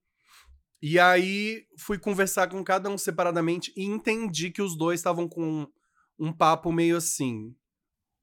[0.80, 5.66] E aí fui conversar com cada um separadamente e entendi que os dois estavam com
[6.18, 7.54] um papo meio assim.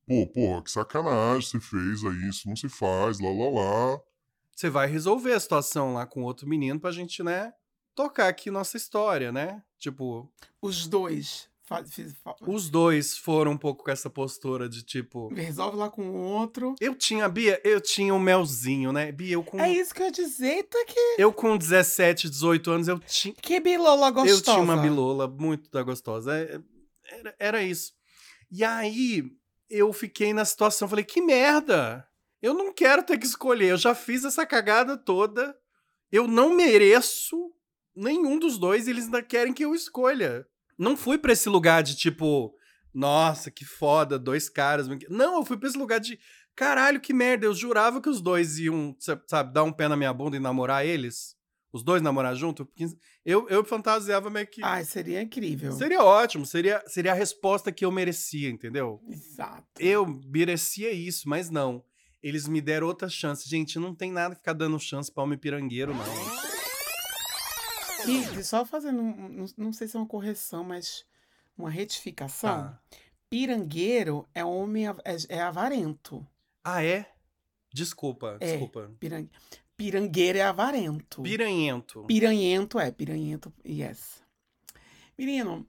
[0.05, 4.01] Pô, porra, que sacanagem você fez aí, isso não se faz, lá lá lá.
[4.55, 7.53] Você vai resolver a situação lá com outro menino pra gente, né?
[7.95, 9.63] Tocar aqui nossa história, né?
[9.79, 11.49] Tipo, os dois.
[11.65, 15.33] Fa- fiz- fa- os dois foram um pouco com essa postura de tipo.
[15.33, 16.75] Resolve lá com o outro.
[16.79, 19.11] Eu tinha, Bia, eu tinha um melzinho, né?
[19.11, 19.59] Bia, eu com.
[19.59, 23.33] É isso que eu ia dizer, tá que, Eu com 17, 18 anos, eu tinha.
[23.35, 24.35] que bilola gostosa.
[24.37, 26.35] Eu tinha uma bilola muito da gostosa.
[26.37, 26.59] É-
[27.05, 27.93] Era, era isso.
[28.51, 29.23] E aí,
[29.69, 32.07] eu fiquei na situação, falei, que merda!
[32.41, 35.55] Eu não quero ter que escolher, eu já fiz essa cagada toda.
[36.11, 37.51] Eu não mereço
[37.95, 40.45] nenhum dos dois, eles ainda querem que eu escolha.
[40.83, 42.53] Não fui pra esse lugar de tipo,
[42.93, 44.87] nossa, que foda, dois caras.
[45.09, 46.19] Não, eu fui pra esse lugar de,
[46.55, 47.45] caralho, que merda.
[47.45, 50.85] Eu jurava que os dois iam, sabe, dar um pé na minha bunda e namorar
[50.85, 51.35] eles.
[51.71, 52.65] Os dois namorar junto.
[52.65, 52.85] porque
[53.25, 54.63] Eu, eu fantasiava meio que.
[54.63, 55.71] Ai, seria incrível.
[55.71, 59.01] Seria ótimo, seria, seria a resposta que eu merecia, entendeu?
[59.09, 59.65] Exato.
[59.79, 61.83] Eu merecia isso, mas não.
[62.21, 63.49] Eles me deram outra chance.
[63.49, 66.52] Gente, não tem nada que ficar dando chance pra homem pirangueiro, não.
[68.09, 71.05] E só fazendo, não, não sei se é uma correção, mas
[71.57, 72.49] uma retificação.
[72.49, 72.79] Ah,
[73.29, 74.93] Pirangueiro é homem, é,
[75.29, 76.25] é avarento.
[76.63, 77.11] Ah, é?
[77.73, 78.51] Desculpa, É.
[78.51, 78.91] desculpa.
[78.99, 79.27] Piran,
[79.75, 81.23] pirangueiro é avarento.
[81.23, 82.03] Piranhento.
[82.05, 84.21] Piranhento é, piranhento, yes.
[85.17, 85.67] Menino,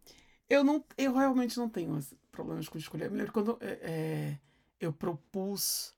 [0.48, 1.98] eu não, eu realmente não tenho
[2.30, 3.06] problemas com escolher.
[3.06, 4.38] Eu me lembro quando é, é,
[4.78, 5.94] eu propus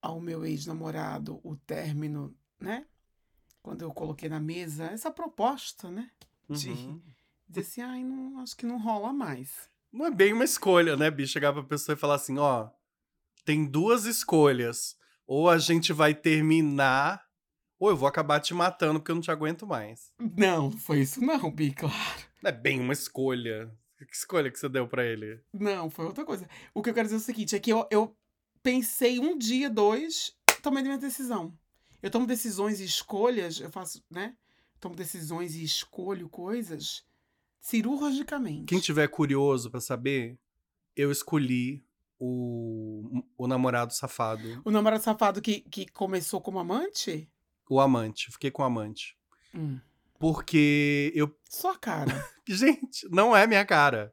[0.00, 2.86] ao meu ex-namorado o término, né?
[3.64, 6.10] Quando eu coloquei na mesa essa proposta, né?
[6.50, 7.00] de- Uhum.
[7.48, 9.70] Dizer assim, ai, não, acho que não rola mais.
[9.90, 11.32] Não é bem uma escolha, né, bicho?
[11.32, 12.68] Chegar pra pessoa e falar assim, ó,
[13.42, 14.98] tem duas escolhas.
[15.26, 17.24] Ou a gente vai terminar,
[17.78, 20.12] ou eu vou acabar te matando porque eu não te aguento mais.
[20.18, 22.20] Não, foi isso não, Bi, claro.
[22.42, 23.74] Não é bem uma escolha.
[23.96, 25.40] Que escolha que você deu pra ele?
[25.54, 26.46] Não, foi outra coisa.
[26.74, 28.14] O que eu quero dizer é o seguinte, é que eu, eu
[28.62, 31.56] pensei um dia, dois, tomei minha decisão.
[32.04, 34.36] Eu tomo decisões e escolhas, eu faço, né?
[34.78, 37.02] Tomo decisões e escolho coisas
[37.58, 38.66] cirurgicamente.
[38.66, 40.38] Quem tiver curioso pra saber,
[40.94, 41.82] eu escolhi
[42.20, 44.60] o, o namorado safado.
[44.66, 47.26] O namorado safado que, que começou como amante?
[47.70, 48.30] O amante.
[48.30, 49.16] Fiquei com o amante.
[49.54, 49.80] Hum.
[50.18, 51.34] Porque eu.
[51.48, 52.12] Sua cara.
[52.46, 54.12] Gente, não é minha cara.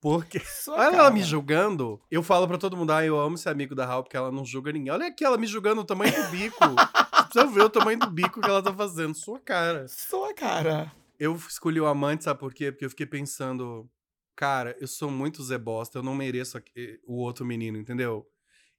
[0.00, 0.38] Porque.
[0.38, 1.02] Sua Olha cara.
[1.02, 2.00] ela me julgando.
[2.08, 4.44] Eu falo pra todo mundo, ah, eu amo ser amigo da Raul porque ela não
[4.44, 4.92] julga ninguém.
[4.92, 6.58] Olha aqui ela me julgando o tamanho do bico.
[7.28, 9.14] Precisa ver o tamanho do bico que ela tá fazendo.
[9.14, 9.86] Sua cara.
[9.88, 10.92] Sua cara.
[11.18, 12.70] Eu escolhi o amante, sabe por quê?
[12.70, 13.88] Porque eu fiquei pensando,
[14.36, 18.26] cara, eu sou muito Zé Bosta, eu não mereço aqui- o outro menino, entendeu?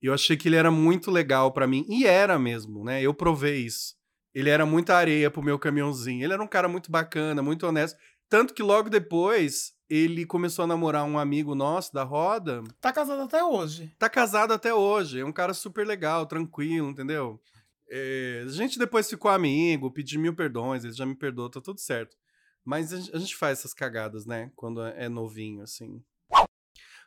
[0.01, 1.85] E eu achei que ele era muito legal pra mim.
[1.89, 3.01] E era mesmo, né?
[3.01, 3.95] Eu provei isso.
[4.33, 6.23] Ele era muita areia pro meu caminhãozinho.
[6.23, 7.97] Ele era um cara muito bacana, muito honesto.
[8.29, 12.63] Tanto que logo depois ele começou a namorar um amigo nosso da roda.
[12.79, 13.91] Tá casado até hoje.
[13.97, 15.19] Tá casado até hoje.
[15.19, 17.41] É um cara super legal, tranquilo, entendeu?
[17.89, 21.79] É, a gente depois ficou amigo, pedi mil perdões, ele já me perdoou, tá tudo
[21.79, 22.15] certo.
[22.63, 24.51] Mas a gen- a gente faz essas cagadas, né?
[24.55, 26.03] Quando é novinho, assim.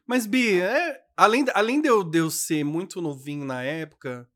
[0.06, 4.28] Mas, Bi, é, além, além de, eu, de eu ser muito novinho na época,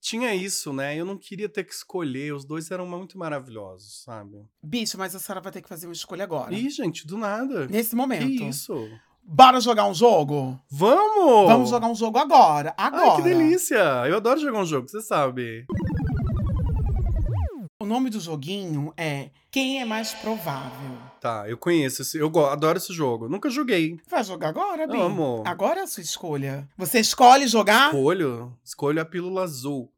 [0.00, 0.96] tinha isso, né?
[0.96, 4.44] Eu não queria ter que escolher, os dois eram muito maravilhosos, sabe?
[4.62, 6.54] Bicho, mas a senhora vai ter que fazer uma escolha agora.
[6.54, 7.66] Ih, gente, do nada.
[7.66, 8.26] Nesse momento.
[8.38, 8.98] Que isso?
[9.24, 10.60] Bora jogar um jogo?
[10.70, 11.46] Vamos!
[11.46, 12.74] Vamos jogar um jogo agora.
[12.76, 13.12] Agora.
[13.12, 13.78] Ai, que delícia!
[14.06, 15.64] Eu adoro jogar um jogo, você sabe.
[17.80, 20.98] O nome do joguinho é Quem é Mais Provável.
[21.20, 23.28] Tá, eu conheço, esse, eu adoro esse jogo.
[23.28, 23.98] Nunca joguei.
[24.08, 25.00] Vai jogar agora, Bi?
[25.00, 25.42] Amo.
[25.46, 26.68] Agora é a sua escolha.
[26.76, 27.86] Você escolhe jogar?
[27.86, 29.92] Escolho, escolho a pílula azul.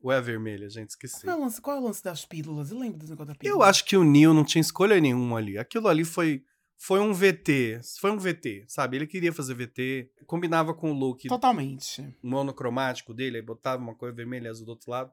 [0.00, 1.24] Ou é a vermelha, gente, esqueci.
[1.24, 2.70] Qual é, o lance, qual é o lance das pílulas?
[2.70, 3.60] Eu lembro do negócio da pílula.
[3.60, 5.58] Eu acho que o Neil não tinha escolha nenhuma ali.
[5.58, 6.42] Aquilo ali foi,
[6.78, 7.80] foi um VT.
[8.00, 8.96] Foi um VT, sabe?
[8.96, 12.16] Ele queria fazer VT, combinava com o look Totalmente.
[12.22, 15.12] monocromático dele, aí botava uma cor vermelha e azul do outro lado,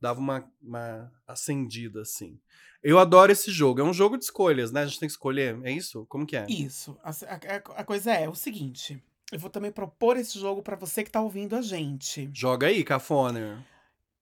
[0.00, 2.38] dava uma, uma acendida assim.
[2.82, 3.80] Eu adoro esse jogo.
[3.80, 4.82] É um jogo de escolhas, né?
[4.82, 5.58] A gente tem que escolher.
[5.64, 6.06] É isso?
[6.06, 6.46] Como que é?
[6.48, 6.96] Isso.
[7.02, 9.02] A, a- a coisa é o seguinte.
[9.32, 12.30] Eu vou também propor esse jogo pra você que tá ouvindo a gente.
[12.32, 13.66] Joga aí, Cafona.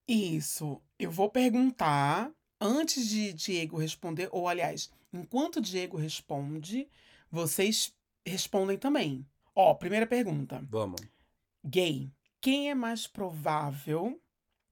[0.08, 0.80] Isso.
[0.98, 2.30] Eu vou perguntar
[2.60, 6.88] antes de Diego responder, ou aliás, enquanto Diego responde,
[7.30, 7.94] vocês
[8.26, 9.26] respondem também.
[9.54, 10.62] Ó, primeira pergunta.
[10.68, 11.00] Vamos.
[11.64, 12.10] Gay.
[12.40, 14.20] Quem é mais provável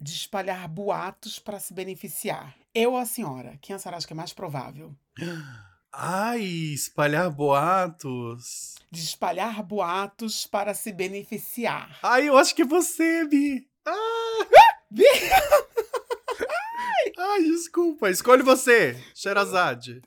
[0.01, 2.55] de espalhar boatos para se beneficiar?
[2.75, 3.59] Eu ou a senhora?
[3.63, 4.95] Quem a senhora acha que é mais provável?
[5.93, 8.77] Ai, espalhar boatos.
[8.91, 11.99] De espalhar boatos para se beneficiar.
[12.03, 13.69] Ai, eu acho que é você, Bi.
[13.87, 14.47] Ah!
[14.91, 15.05] Bi!
[17.19, 18.11] Ai, desculpa.
[18.11, 20.03] Escolhe você, Sherazade.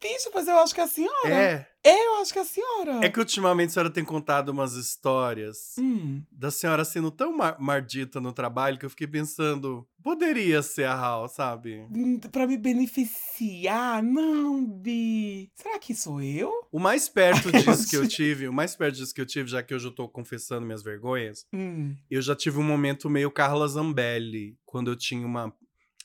[0.00, 1.28] Bicho, mas eu acho que é a senhora.
[1.34, 1.68] É.
[1.84, 3.00] Eu acho que é a senhora.
[3.04, 6.22] É que ultimamente a senhora tem contado umas histórias Hum.
[6.30, 10.94] da senhora sendo tão mar mardita no trabalho que eu fiquei pensando, poderia ser a
[10.94, 11.86] Hal, sabe?
[11.90, 14.02] Hum, Pra me beneficiar?
[14.02, 15.50] Não, Bi.
[15.54, 16.52] Será que sou eu?
[16.70, 19.48] O mais perto Eu disso que eu tive, o mais perto disso que eu tive,
[19.48, 21.94] já que eu já tô confessando minhas vergonhas, Hum.
[22.10, 25.52] eu já tive um momento meio Carla Zambelli, quando eu tinha uma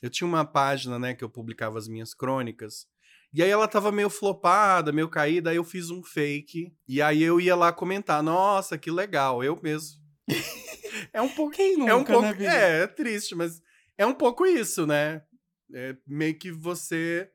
[0.02, 2.86] eu tinha uma página, né, que eu publicava as minhas crônicas.
[3.34, 6.72] E aí ela tava meio flopada, meio caída, aí eu fiz um fake.
[6.86, 9.98] E aí eu ia lá comentar, nossa, que legal, eu mesmo.
[11.12, 13.60] é um pouco Quem nunca, é um pouco, né, é, é triste, mas
[13.98, 15.22] é um pouco isso, né?
[15.74, 17.28] É meio que você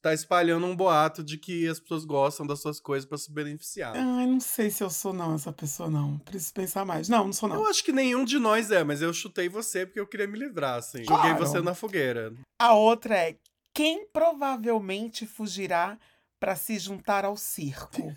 [0.00, 3.92] tá espalhando um boato de que as pessoas gostam das suas coisas pra se beneficiar.
[3.96, 6.16] Ai, não sei se eu sou não essa pessoa, não.
[6.20, 7.08] Preciso pensar mais.
[7.08, 7.56] Não, não sou não.
[7.56, 10.38] Eu acho que nenhum de nós é, mas eu chutei você porque eu queria me
[10.38, 10.98] livrar, assim.
[10.98, 11.38] Joguei Claro.
[11.38, 12.32] você na fogueira.
[12.60, 13.36] A outra é
[13.74, 15.98] quem provavelmente fugirá
[16.38, 18.14] pra se juntar ao circo?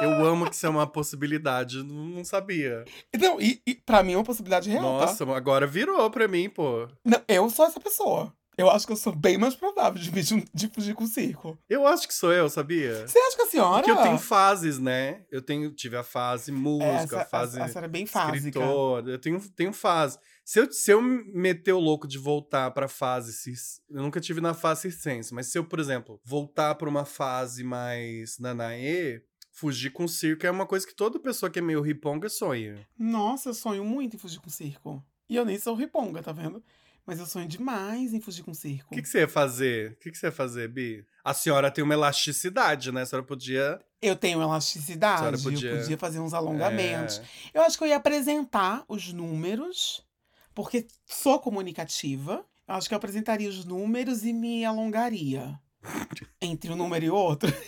[0.00, 2.84] Eu amo que isso é uma possibilidade, não sabia.
[3.18, 5.06] Não, e, e pra mim é uma possibilidade real, tá?
[5.06, 6.88] Nossa, agora virou pra mim, pô.
[7.04, 8.32] Não, eu sou essa pessoa.
[8.58, 10.10] Eu acho que eu sou bem mais provável de,
[10.52, 11.56] de fugir com o circo.
[11.68, 13.06] Eu acho que sou eu, sabia?
[13.06, 13.84] Você acha que a senhora...
[13.84, 15.24] Porque eu tenho fases, né?
[15.30, 18.36] Eu tenho, tive a fase música, essa, a fase essa era bem fásica.
[18.36, 19.08] escritor.
[19.08, 20.18] Eu tenho, tenho fase.
[20.44, 23.32] Se eu, se eu meter o louco de voltar pra fase
[23.88, 27.62] eu nunca tive na fase circense, mas se eu, por exemplo, voltar pra uma fase
[27.62, 32.28] mais nanaê, fugir com circo é uma coisa que toda pessoa que é meio riponga
[32.28, 32.84] sonha.
[32.98, 35.00] Nossa, eu sonho muito em fugir com o circo.
[35.28, 36.60] E eu nem sou riponga, tá vendo?
[37.08, 38.88] Mas eu sonho demais em fugir com o circo.
[38.92, 39.92] O que, que você ia fazer?
[39.92, 41.06] O que, que você ia fazer, Bi?
[41.24, 43.00] A senhora tem uma elasticidade, né?
[43.00, 43.80] A senhora podia.
[44.02, 47.18] Eu tenho elasticidade, podia- eu podia fazer uns alongamentos.
[47.54, 47.58] É.
[47.58, 50.06] Eu acho que eu ia apresentar os números,
[50.54, 52.44] porque sou comunicativa.
[52.68, 55.58] Eu acho que eu apresentaria os números e me alongaria.
[56.42, 57.50] Entre um número e outro.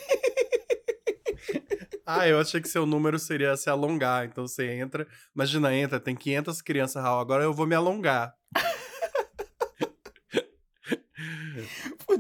[2.13, 4.27] Ah, eu achei que seu número seria se alongar.
[4.27, 5.07] Então você entra.
[5.33, 7.21] Imagina, entra, tem 500 crianças, Raul.
[7.21, 8.35] Agora eu vou me alongar.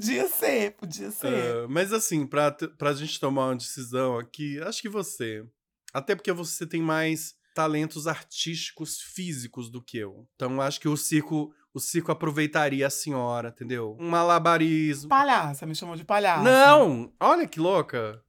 [0.00, 1.26] Podia ser, podia ser.
[1.28, 5.44] Ah, mas assim, pra, pra gente tomar uma decisão aqui, acho que você.
[5.92, 10.26] Até porque você tem mais talentos artísticos físicos do que eu.
[10.34, 13.94] Então acho que o circo, o circo aproveitaria a senhora, entendeu?
[14.00, 15.10] Um malabarismo.
[15.10, 16.42] Palhaça, me chamou de palhaça.
[16.42, 17.12] Não!
[17.20, 18.22] Olha que louca!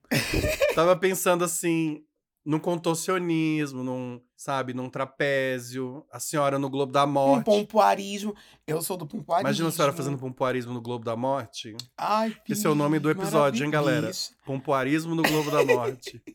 [0.75, 2.03] Tava pensando assim,
[2.45, 7.45] num contorcionismo, num, sabe, num trapézio, a senhora no Globo da Um Morte.
[7.45, 8.35] pompoarismo.
[8.65, 9.47] Eu sou do pompoarismo.
[9.47, 11.75] Imagina a senhora fazendo pompoarismo no Globo da Morte.
[11.95, 14.09] Ai, Esse é o nome do episódio, hein, galera?
[14.43, 16.19] Pompoarismo no Globo da Morte.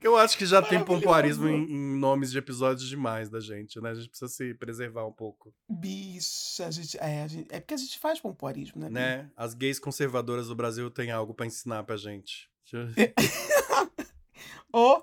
[0.00, 3.90] Eu acho que já tem pompoarismo em, em nomes de episódios demais da gente, né?
[3.90, 7.74] A gente precisa se preservar um pouco, Bicha, a gente, é, a gente- é porque
[7.74, 8.88] a gente faz pompoarismo, né?
[8.90, 9.30] Né?
[9.36, 12.48] As gays conservadoras do Brasil têm algo pra ensinar pra gente.
[14.72, 15.02] Ou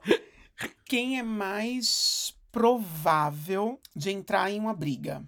[0.86, 5.24] quem é mais provável de entrar em uma briga?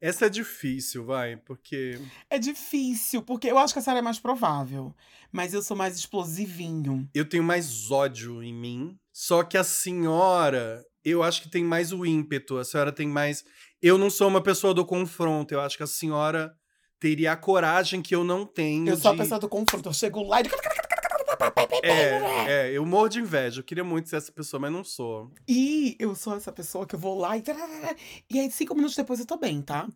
[0.00, 1.98] Essa é difícil, vai, porque
[2.30, 4.94] É difícil, porque eu acho que a Sarah é mais provável.
[5.30, 7.08] Mas eu sou mais explosivinho.
[7.14, 8.98] eu tenho mais ódio em mim.
[9.12, 12.56] Só que a senhora, eu acho que tem mais o ímpeto.
[12.56, 13.44] A senhora tem mais.
[13.82, 15.52] Eu não sou uma pessoa do confronto.
[15.52, 16.54] Eu acho que a senhora
[16.98, 18.88] teria a coragem que eu não tenho.
[18.88, 19.88] Eu sou a de- pessoa do confronto.
[19.88, 20.44] Eu chego lá e.
[21.82, 23.60] É, é, eu morro de inveja.
[23.60, 25.32] Eu queria muito ser essa pessoa, mas não sou.
[25.48, 27.42] E eu sou essa pessoa que eu vou lá e.
[28.30, 29.88] E aí, cinco minutos depois eu tô bem, tá?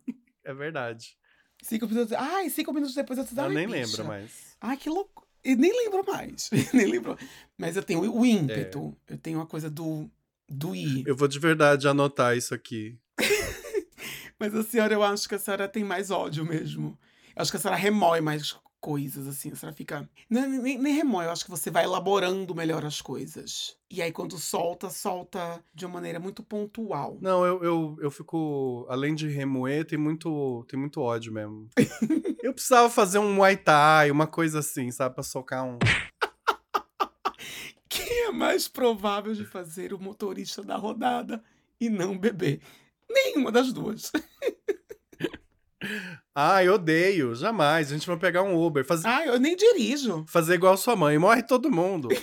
[0.43, 1.17] É verdade.
[1.61, 2.13] Cinco minutos.
[2.13, 3.77] Ai, cinco minutos depois eu tô Eu nem bicha.
[3.79, 4.55] lembro mais.
[4.61, 5.25] Ai, que louco.
[5.43, 6.49] E nem lembro mais.
[6.73, 7.17] nem lembro.
[7.57, 8.95] Mas eu tenho o ímpeto.
[9.07, 10.09] Eu tenho a coisa do.
[10.47, 11.03] Do ir.
[11.07, 12.99] Eu vou de verdade anotar isso aqui.
[14.39, 16.97] Mas a senhora, eu acho que a senhora tem mais ódio mesmo.
[17.35, 19.55] Eu acho que a senhora remói mais coisas, assim.
[19.55, 20.07] Senhora fica.
[20.29, 23.75] Não, nem, nem remói, eu acho que você vai elaborando melhor as coisas.
[23.89, 27.17] E aí, quando solta, solta de uma maneira muito pontual.
[27.19, 28.85] Não, eu, eu, eu fico.
[28.87, 31.67] Além de remoer, tem muito, tem muito ódio mesmo.
[32.43, 35.15] eu precisava fazer um Muay Thai, uma coisa assim, sabe?
[35.15, 35.79] Pra socar um.
[37.89, 41.43] Quem é mais provável de fazer o motorista da rodada
[41.81, 42.61] e não beber?
[43.09, 44.11] Nenhuma das duas.
[46.35, 47.33] Ah, eu odeio.
[47.33, 47.89] Jamais.
[47.89, 48.85] A gente vai pegar um Uber.
[48.85, 49.05] Faz...
[49.05, 50.25] Ah, eu nem dirijo.
[50.27, 51.17] Fazer igual sua mãe.
[51.17, 52.09] Morre todo mundo.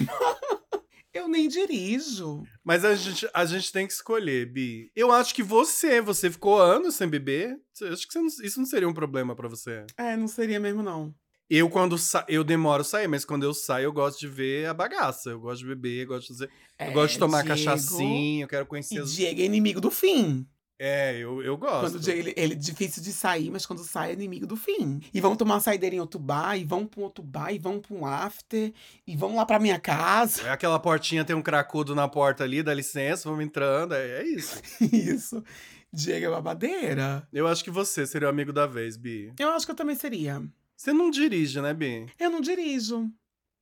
[1.14, 2.42] Eu nem dirijo.
[2.64, 4.90] Mas a gente, a gente tem que escolher, Bi.
[4.96, 7.54] Eu acho que você, você ficou anos sem beber.
[7.82, 9.84] Eu Acho que não- isso não seria um problema pra você.
[9.98, 11.14] É, não seria mesmo, não.
[11.50, 12.24] Eu, quando sa...
[12.30, 15.28] eu demoro a sair, mas quando eu saio, eu gosto de ver a bagaça.
[15.30, 16.50] Eu gosto de beber, eu gosto de fazer.
[16.78, 19.12] É, eu gosto de tomar Diego- cachaçinha, eu quero E conhecer as.
[19.12, 20.46] Diego é inimigo do fim.
[20.84, 21.92] É, eu, eu gosto.
[21.92, 25.00] Quando ele, ele é difícil de sair, mas quando sai é inimigo do fim.
[25.14, 27.58] E vão tomar uma saideira em outro bar, e vão pra um outro bar, e
[27.58, 28.72] vão pra um after,
[29.06, 30.42] e vão lá pra minha casa.
[30.42, 33.94] É aquela portinha, tem um cracudo na porta ali, dá licença, vamos entrando.
[33.94, 34.60] É, é isso.
[34.92, 35.44] Isso.
[35.92, 37.28] Diego é babadeira.
[37.32, 39.32] Eu acho que você seria o amigo da vez, Bi.
[39.38, 40.42] Eu acho que eu também seria.
[40.76, 42.06] Você não dirige, né, Bi?
[42.18, 43.08] Eu não dirijo.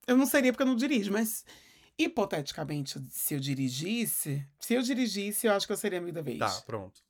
[0.06, 1.44] Eu não seria porque eu não dirijo, mas
[1.98, 6.38] hipoteticamente, se eu dirigisse, se eu dirigisse, eu acho que eu seria amigo da vez.
[6.38, 7.09] Tá, pronto.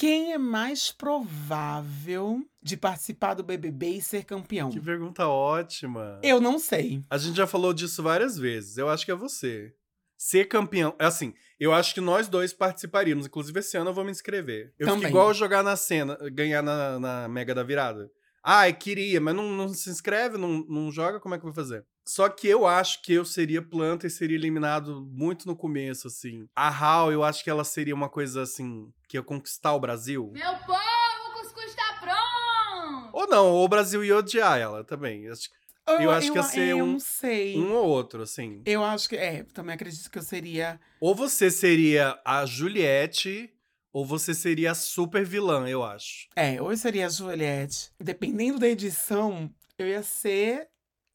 [0.00, 4.70] Quem é mais provável de participar do BBB e ser campeão?
[4.70, 6.18] Que pergunta ótima.
[6.22, 7.04] Eu não sei.
[7.10, 8.78] A gente já falou disso várias vezes.
[8.78, 9.74] Eu acho que é você.
[10.16, 10.96] Ser campeão.
[10.98, 13.26] é Assim, eu acho que nós dois participaríamos.
[13.26, 14.72] Inclusive, esse ano eu vou me inscrever.
[14.78, 15.10] Eu fico Também.
[15.10, 18.10] igual jogar na cena, ganhar na, na Mega da Virada.
[18.42, 21.54] Ai, queria, mas não, não se inscreve, não, não joga, como é que eu vou
[21.54, 21.84] fazer?
[22.06, 26.46] Só que eu acho que eu seria planta e seria eliminado muito no começo, assim.
[26.56, 30.30] A Hal, eu acho que ela seria uma coisa assim, que ia conquistar o Brasil.
[30.32, 30.80] Meu povo,
[31.28, 33.10] o cuscuz tá pronto!
[33.12, 35.28] Ou não, ou o Brasil ia odiar ela também.
[35.28, 35.56] Acho que
[36.02, 37.56] Eu acho que ia ser eu um- não sei.
[37.58, 38.62] Um ou outro, assim.
[38.64, 39.16] Eu acho que.
[39.16, 40.80] É, também acredito que eu seria.
[41.00, 43.52] Ou você seria a Juliette,
[43.92, 46.28] ou você seria a super vilã, eu acho.
[46.36, 47.90] É, ou eu seria a Juliette.
[48.00, 50.68] Dependendo da edição, eu ia ser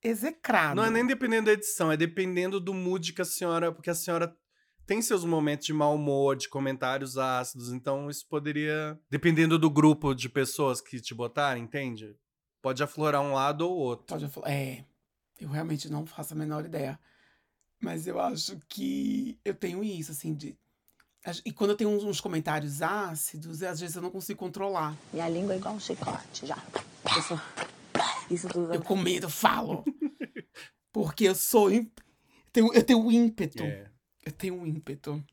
[0.08, 0.76] execrado.
[0.76, 3.72] Não é nem dependendo da edição, é dependendo do mood que a senhora.
[3.72, 4.36] Porque a senhora
[4.86, 9.00] tem seus momentos de mau humor, de comentários ácidos, então isso poderia.
[9.10, 12.16] Dependendo do grupo de pessoas que te botarem, entende?
[12.62, 14.06] Pode aflorar um lado ou outro.
[14.08, 14.50] Pode falar.
[14.52, 14.84] É,
[15.40, 17.00] eu realmente não faço a menor ideia.
[17.82, 20.58] Mas eu acho que eu tenho isso, assim, de.
[21.44, 24.96] E quando eu tenho uns- uns comentários ácidos, às vezes eu não consigo controlar.
[25.12, 26.58] Minha língua é igual um chicote, já.
[27.18, 27.40] Isso,
[28.30, 28.74] isso tudo.
[28.74, 29.84] Eu com medo falo.
[30.92, 31.72] Porque eu sou.
[31.72, 31.92] im-
[32.52, 33.64] Tenho, eu tenho um ímpeto.
[33.64, 33.90] É.
[34.26, 35.24] Eu tenho um ímpeto.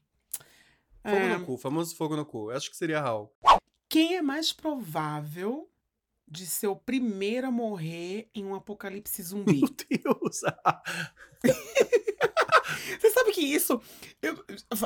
[1.02, 2.50] Fogo É, no cu, famoso fogo no cu.
[2.50, 3.34] Eu acho que seria a Hal.
[3.88, 5.68] Quem é mais provável
[6.28, 9.60] de ser o primeiro a morrer em um apocalipse zumbi?
[9.62, 10.40] Meu Deus!
[13.00, 13.80] Você sabe que isso.
[14.20, 14.44] Eu,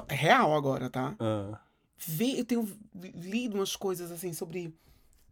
[0.09, 1.15] é real agora, tá?
[1.19, 1.61] Ah.
[1.99, 2.79] Vê, eu tenho
[3.15, 4.75] lido umas coisas assim sobre.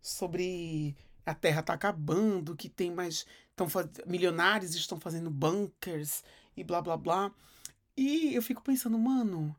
[0.01, 3.27] Sobre a Terra tá acabando, que tem mais.
[3.57, 6.23] Tão, faz- milionários estão fazendo bunkers
[6.57, 7.33] e blá blá blá.
[7.97, 9.55] E eu fico pensando, mano,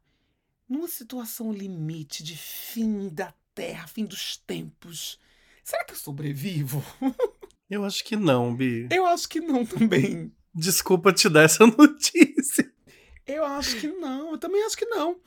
[0.68, 5.18] numa situação limite de fim da Terra, fim dos tempos,
[5.64, 6.84] será que eu sobrevivo?
[7.68, 8.88] Eu acho que não, Bi.
[8.92, 10.32] Eu acho que não também.
[10.54, 12.72] Desculpa te dar essa notícia.
[13.26, 15.20] Eu acho que não, eu também acho que não.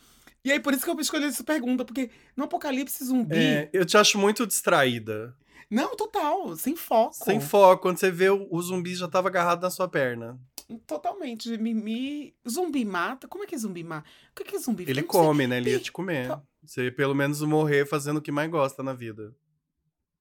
[0.44, 3.34] E aí, por isso que eu escolhi essa pergunta, porque no apocalipse zumbi.
[3.36, 5.36] É, eu te acho muito distraída.
[5.70, 7.14] Não, total, sem foco.
[7.14, 7.82] Sem foco.
[7.82, 10.38] Quando você vê, o, o zumbi já tava agarrado na sua perna.
[10.86, 11.56] Totalmente.
[11.58, 13.26] Me, me- Zumbi mata?
[13.26, 14.06] Como é que zumbi mata?
[14.32, 14.84] O que que é zumbi?
[14.86, 15.56] Ele come, né?
[15.58, 16.28] Ele ia te comer.
[16.28, 19.34] tá- Você pelo menos morrer fazendo o que mais gosta na vida.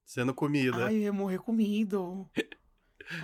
[0.05, 0.85] Sendo comida.
[0.85, 2.29] Ai, eu ia morrer comido.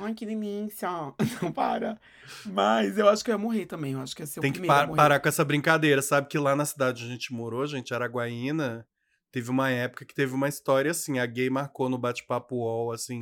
[0.02, 0.90] Ai, que delícia.
[1.42, 1.98] Não, para.
[2.46, 3.94] Mas eu acho que eu ia morrer também.
[3.94, 4.98] Eu acho que ia ser Tem o que primeiro a pa- morrer.
[4.98, 6.02] parar com essa brincadeira.
[6.02, 8.86] Sabe que lá na cidade onde a gente morou, gente, Araguaína,
[9.34, 11.18] teve uma época que teve uma história assim.
[11.18, 13.20] A gay marcou no bate-papo UOL, assim.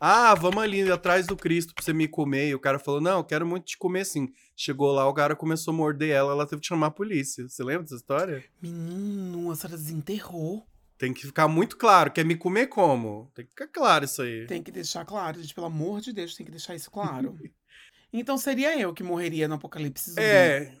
[0.00, 2.48] Ah, vamos ali atrás do Cristo pra você me comer.
[2.48, 4.32] E o cara falou: Não, eu quero muito te comer sim.
[4.56, 7.46] Chegou lá, o cara começou a morder ela, ela teve que chamar a polícia.
[7.48, 8.44] Você lembra dessa história?
[8.60, 10.66] Menino, a senhora desenterrou.
[10.96, 12.12] Tem que ficar muito claro.
[12.12, 13.28] Quer me comer como?
[13.34, 14.46] Tem que ficar claro isso aí.
[14.46, 15.54] Tem que deixar claro, gente.
[15.54, 17.36] Pelo amor de Deus, tem que deixar isso claro.
[18.12, 20.22] então seria eu que morreria no apocalipse zumbi.
[20.22, 20.72] É,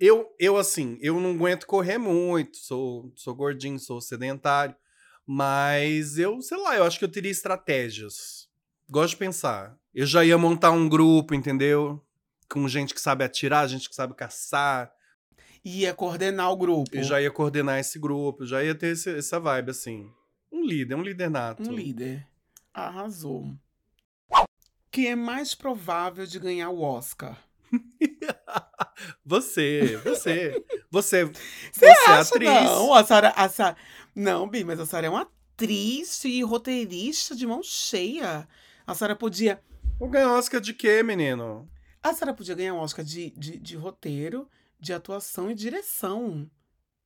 [0.00, 4.74] eu, eu assim, eu não aguento correr muito, sou, sou gordinho, sou sedentário,
[5.26, 8.48] mas eu, sei lá, eu acho que eu teria estratégias.
[8.88, 9.76] Gosto de pensar.
[9.94, 12.00] Eu já ia montar um grupo, entendeu?
[12.48, 14.92] Com gente que sabe atirar, gente que sabe caçar.
[15.64, 16.90] Ia coordenar o grupo.
[16.94, 20.08] Eu já ia coordenar esse grupo, já ia ter esse- essa vibe, assim.
[20.52, 21.68] Um líder, um líder nato.
[21.68, 22.24] Um líder.
[22.72, 23.52] Arrasou.
[24.92, 27.36] Quem é mais provável de ganhar o Oscar?
[29.24, 31.32] Você, você, você, Você
[31.72, 32.48] você, acha, atriz.
[32.50, 33.76] Não, a Sarah, a
[34.14, 38.48] Não, Bi, mas a Sarah é uma atriz e roteirista de mão cheia.
[38.86, 39.60] A Sarah podia.
[39.98, 41.68] Vou ganhar Oscar de quê, menino?
[42.02, 44.48] A Sarah podia ganhar um Oscar de, de, de roteiro,
[44.80, 46.48] de atuação e direção.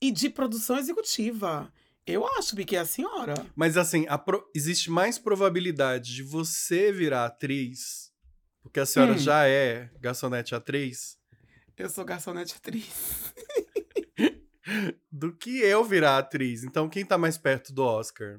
[0.01, 1.73] E de produção executiva.
[2.07, 3.35] Eu acho, Bi, que é a senhora.
[3.55, 8.10] Mas assim, a pro- existe mais probabilidade de você virar atriz,
[8.63, 9.19] porque a senhora Hum.
[9.19, 11.19] já é garçonete atriz,
[11.77, 13.33] Eu sou garçonete atriz.
[15.11, 16.63] do que eu virar atriz.
[16.63, 18.39] Então, quem tá mais perto do Oscar?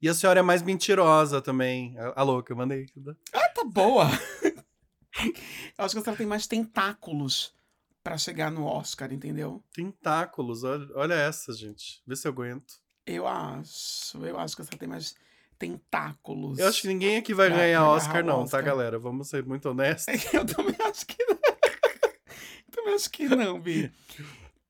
[0.00, 1.96] E a senhora é mais mentirosa também.
[1.98, 2.86] A, a louca, eu mandei.
[3.32, 4.06] Ah, tá boa.
[5.76, 7.52] Eu acho que a senhora tem mais tentáculos
[8.02, 9.62] pra chegar no Oscar, entendeu?
[9.74, 12.02] Tentáculos, olha, olha essa, gente.
[12.06, 12.74] Vê se eu aguento.
[13.04, 14.16] Eu acho.
[14.24, 15.14] Eu acho que a senhora tem mais
[15.60, 16.58] tentáculos.
[16.58, 18.60] Eu acho que ninguém aqui vai ganhar Oscar, não, Oscar.
[18.62, 18.98] tá, galera?
[18.98, 20.06] Vamos ser muito honestos.
[20.34, 21.36] Eu também acho que não.
[21.36, 23.92] Eu também acho que não, Bi.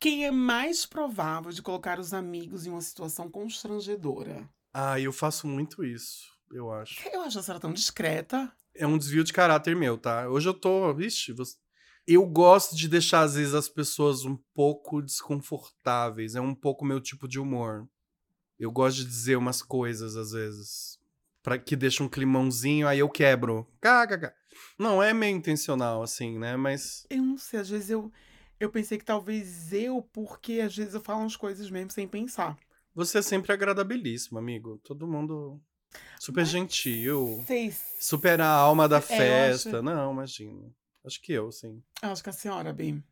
[0.01, 4.49] Quem é mais provável de colocar os amigos em uma situação constrangedora?
[4.75, 7.01] Ah, eu faço muito isso, eu acho.
[7.13, 8.51] Eu acho a senhora tão discreta.
[8.75, 10.29] é um desvio de caráter meu, tá?
[10.29, 10.99] Hoje eu tô.
[10.99, 11.57] Ixi, você-
[12.07, 16.35] eu gosto de deixar, às vezes, as pessoas um pouco desconfortáveis.
[16.35, 17.87] É um pouco meu tipo de humor.
[18.61, 20.99] Eu gosto de dizer umas coisas, às vezes.
[21.43, 23.67] Pra que deixa um climãozinho, aí eu quebro.
[23.81, 24.35] KKK.
[24.79, 26.57] Não é meio intencional, assim, né?
[26.57, 27.07] Mas.
[27.09, 28.13] Eu não sei, às vezes eu.
[28.59, 32.59] Eu pensei que talvez eu, porque às vezes eu falo umas coisas mesmo sem pensar.
[32.95, 34.79] Você é sempre agradabilíssimo, amigo.
[34.85, 35.59] Todo mundo.
[36.19, 37.43] Super gentil.
[37.47, 37.75] Sei.
[37.99, 39.79] Super a alma da É, festa.
[39.79, 40.71] acho- Não, imagina.
[41.05, 41.83] Acho que eu, sim.
[42.03, 43.03] Acho que a senhora, Bi.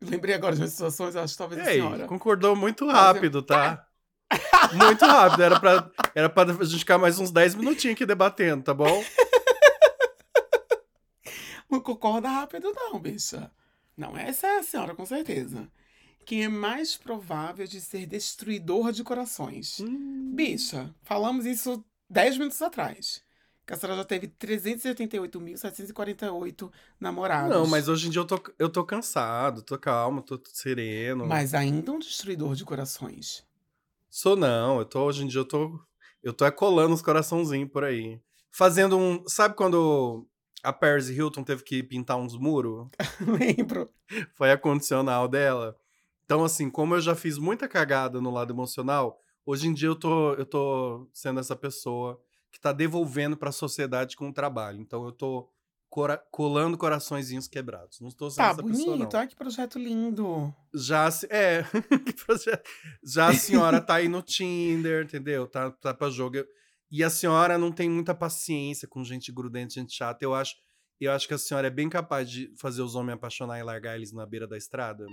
[0.00, 2.06] Lembrei agora de umas situações, acho que talvez a Ei, senhora.
[2.06, 3.88] concordou muito Mas rápido, tá?
[4.72, 5.42] Muito rápido.
[5.42, 9.04] Era pra, era pra gente ficar mais uns 10 minutinhos aqui debatendo, tá bom?
[11.70, 13.50] Não concorda rápido, não, bicha.
[13.96, 15.68] Não, essa é a senhora, com certeza.
[16.24, 19.80] Quem é mais provável de ser destruidor de corações?
[19.80, 20.32] Hum.
[20.34, 23.22] Bicha, falamos isso 10 minutos atrás.
[23.66, 26.70] Que a senhora já teve 388.748
[27.00, 27.56] namorados.
[27.56, 31.26] Não, mas hoje em dia eu tô, eu tô cansado, tô calmo, tô sereno.
[31.26, 33.42] Mas ainda um destruidor de corações.
[34.16, 35.76] Sou não, eu tô, hoje em dia eu tô,
[36.22, 38.20] eu tô é colando os coraçãozinhos por aí.
[38.52, 40.24] Fazendo um, sabe quando
[40.62, 42.86] a Paris Hilton teve que pintar uns muros?
[43.26, 43.90] Lembro.
[44.34, 45.76] Foi a condicional dela.
[46.24, 49.96] Então, assim, como eu já fiz muita cagada no lado emocional, hoje em dia eu
[49.96, 54.80] tô, eu tô sendo essa pessoa que tá devolvendo pra sociedade com o trabalho.
[54.80, 55.48] Então eu tô
[55.94, 58.00] cora- colando coraçõezinhos quebrados.
[58.00, 58.96] Não estou sendo Tá essa pessoa, não.
[58.98, 60.52] bonito, olha que projeto lindo.
[60.74, 61.62] Já, é,
[62.04, 62.68] que projeto.
[63.04, 65.46] já a senhora tá aí no Tinder, entendeu?
[65.46, 66.38] Tá, tá pra jogo.
[66.90, 70.24] E a senhora não tem muita paciência com gente grudenta, gente chata.
[70.24, 70.56] Eu acho,
[71.00, 73.94] eu acho que a senhora é bem capaz de fazer os homens apaixonar e largar
[73.94, 75.06] eles na beira da estrada.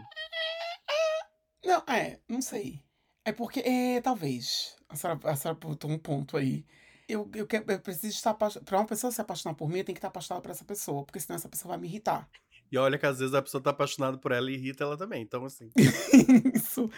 [1.64, 2.82] Não, é, não sei.
[3.24, 4.76] É porque, é, talvez.
[4.90, 6.66] A senhora, a senhora botou um ponto aí.
[7.12, 8.66] Eu, eu, eu preciso estar apaixonada.
[8.66, 11.04] Pra uma pessoa se apaixonar por mim, eu tenho que estar apaixonada por essa pessoa.
[11.04, 12.30] Porque senão essa pessoa vai me irritar.
[12.72, 15.22] E olha que às vezes a pessoa tá apaixonada por ela e irrita ela também.
[15.22, 15.70] Então, assim.
[16.56, 16.90] Isso.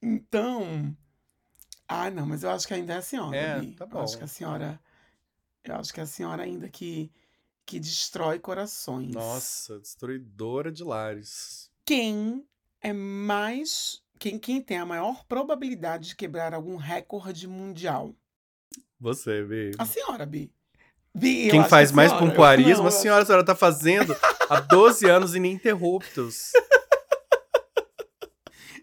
[0.00, 0.96] Então.
[1.86, 3.36] Ah, não, mas eu acho que ainda é a senhora.
[3.36, 3.72] É, Bi.
[3.74, 4.18] tá Eu acho bom.
[4.18, 4.80] que a senhora.
[5.64, 7.12] Eu acho que é a senhora ainda que,
[7.66, 9.12] que destrói corações.
[9.14, 11.70] Nossa, destruidora de lares.
[11.84, 12.46] Quem
[12.80, 14.02] é mais.
[14.18, 18.14] Quem, quem tem a maior probabilidade de quebrar algum recorde mundial?
[19.00, 19.72] Você, Bi.
[19.78, 20.50] A senhora, Bi.
[21.14, 22.26] Bi, Quem faz que mais senhora.
[22.28, 24.14] pompoarismo, a senhora, a senhora tá fazendo
[24.48, 26.52] Há 12 anos ininterruptos.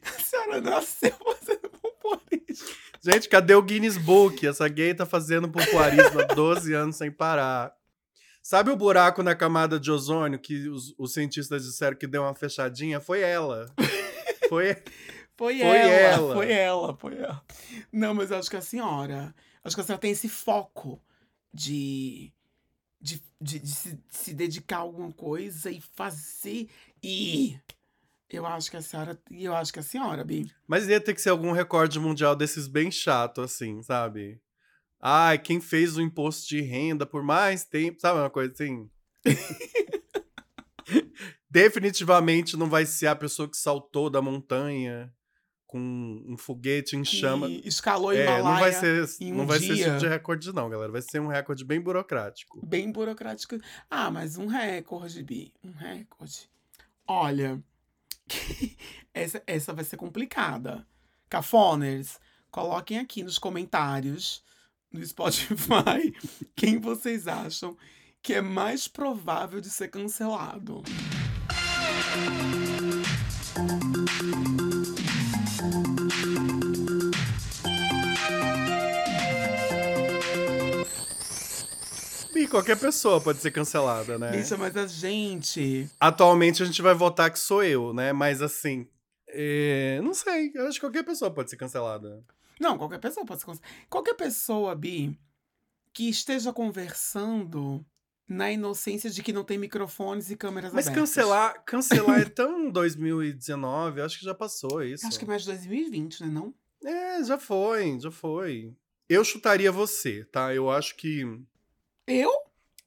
[0.03, 2.67] A senhora nasceu fazendo pompoarismo.
[3.01, 4.45] Gente, cadê o Guinness Book?
[4.45, 7.71] Essa gay tá fazendo pompoarismo há 12 anos sem parar.
[8.41, 12.33] Sabe o buraco na camada de ozônio que os, os cientistas disseram que deu uma
[12.35, 12.99] fechadinha?
[12.99, 13.67] Foi ela.
[14.49, 14.75] Foi.
[15.37, 16.33] Foi, Foi ela, ela.
[16.33, 17.41] foi ela, foi ela.
[17.91, 19.35] Não, mas eu acho que a senhora.
[19.65, 21.01] Acho que a senhora tem esse foco
[21.51, 22.31] de.
[23.01, 26.69] de, de, de se, se dedicar a alguma coisa e fazer.
[27.03, 27.59] E.
[28.29, 29.19] Eu acho que a senhora.
[29.31, 30.51] E eu acho que a senhora, Bi.
[30.67, 34.39] Mas ia ter que ser algum recorde mundial desses bem chato, assim, sabe?
[35.01, 38.87] Ai, quem fez o imposto de renda por mais tempo, sabe uma coisa assim?
[41.49, 45.11] Definitivamente não vai ser a pessoa que saltou da montanha
[45.67, 45.79] com
[46.27, 47.49] um foguete em chama.
[47.49, 48.43] escalou É, Himalaia.
[48.43, 49.85] não vai ser, um não vai ser esse dia.
[49.85, 50.91] tipo de recorde, não, galera.
[50.91, 52.65] Vai ser um recorde bem burocrático.
[52.65, 53.57] Bem burocrático.
[53.89, 55.51] Ah, mas um recorde, Bi.
[55.63, 56.49] Um recorde.
[57.07, 57.61] Olha,
[59.13, 60.85] essa, essa vai ser complicada.
[61.29, 62.19] Cafoners,
[62.51, 64.43] coloquem aqui nos comentários
[64.91, 66.13] no Spotify
[66.55, 67.75] quem vocês acham
[68.21, 70.83] que é mais provável de ser cancelado.
[82.47, 84.31] Qualquer pessoa pode ser cancelada, né?
[84.31, 85.89] Bicha, mas a gente.
[85.99, 88.13] Atualmente a gente vai votar que sou eu, né?
[88.13, 88.87] Mas assim,
[89.27, 90.51] é, não sei.
[90.53, 92.23] Eu acho que qualquer pessoa pode ser cancelada.
[92.59, 93.75] Não, qualquer pessoa pode ser cancelada.
[93.89, 95.19] Qualquer pessoa, Bi,
[95.93, 97.85] que esteja conversando
[98.27, 101.09] na inocência de que não tem microfones e câmeras Mas abertas.
[101.09, 105.05] cancelar, cancelar é tão 2019, eu acho que já passou isso.
[105.05, 106.29] Acho que é mais de 2020, né?
[106.29, 106.53] Não?
[106.83, 108.73] É, já foi, já foi.
[109.07, 110.53] Eu chutaria você, tá?
[110.53, 111.23] Eu acho que.
[112.07, 112.31] Eu?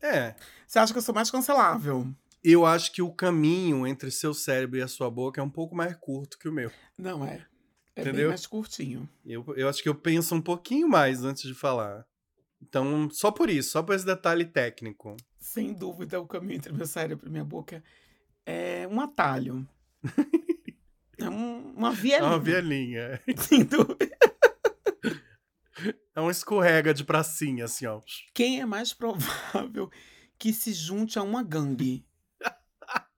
[0.00, 0.34] É.
[0.66, 2.06] Você acha que eu sou mais cancelável?
[2.42, 5.74] Eu acho que o caminho entre seu cérebro e a sua boca é um pouco
[5.74, 6.70] mais curto que o meu.
[6.96, 7.44] Não é.
[7.96, 8.28] É bem Entendeu?
[8.28, 9.08] mais curtinho.
[9.26, 12.06] Eu, eu acho que eu penso um pouquinho mais antes de falar.
[12.62, 15.16] Então, só por isso, só por esse detalhe técnico.
[15.38, 17.82] Sem dúvida, o caminho entre meu cérebro e minha boca
[18.46, 19.66] é um atalho.
[21.18, 22.24] é um- uma É vielinha.
[22.28, 23.20] uma vielinha.
[23.36, 24.16] Sem dúvida.
[26.18, 28.00] É um escorrega de pracinha, assim, ó.
[28.34, 29.88] Quem é mais provável
[30.36, 32.04] que se junte a uma gangue?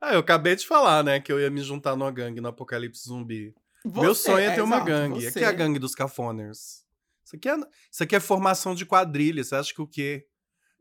[0.00, 3.04] Ah, eu acabei de falar, né, que eu ia me juntar numa gangue no Apocalipse
[3.06, 3.54] Zumbi.
[3.84, 5.20] Meu Você, sonho é ter uma exato, gangue.
[5.20, 5.28] você.
[5.28, 6.84] Aqui é a gangue dos cafoners.
[7.24, 7.56] Isso aqui é,
[7.88, 9.44] isso aqui é formação de quadrilha.
[9.44, 10.26] Você acha que o quê?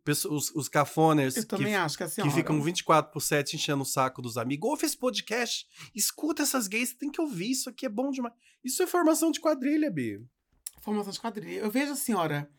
[0.08, 2.34] Os, os cafoners que, que a que senhora...
[2.34, 4.68] ficam 24 por 7 enchendo o saco dos amigos.
[4.68, 8.34] Ouve esse podcast, escuta essas gays, tem que ouvir, isso aqui é bom demais.
[8.64, 10.20] Isso é formação de quadrilha, Bi.
[10.80, 11.60] Formação de quadrilha.
[11.60, 12.50] Eu vejo a senhora,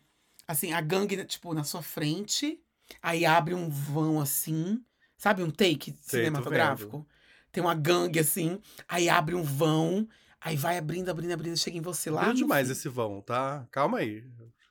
[0.47, 2.61] assim, a gangue, né, tipo, na sua frente,
[3.01, 4.83] aí abre um vão assim,
[5.17, 7.07] sabe, um take tô cinematográfico?
[7.51, 10.07] Tem uma gangue assim, aí abre um vão,
[10.39, 12.21] aí vai abrindo, abrindo, abrindo, chega em você lá.
[12.21, 12.73] Abriu demais fim.
[12.73, 13.67] esse vão, tá?
[13.71, 14.23] Calma aí.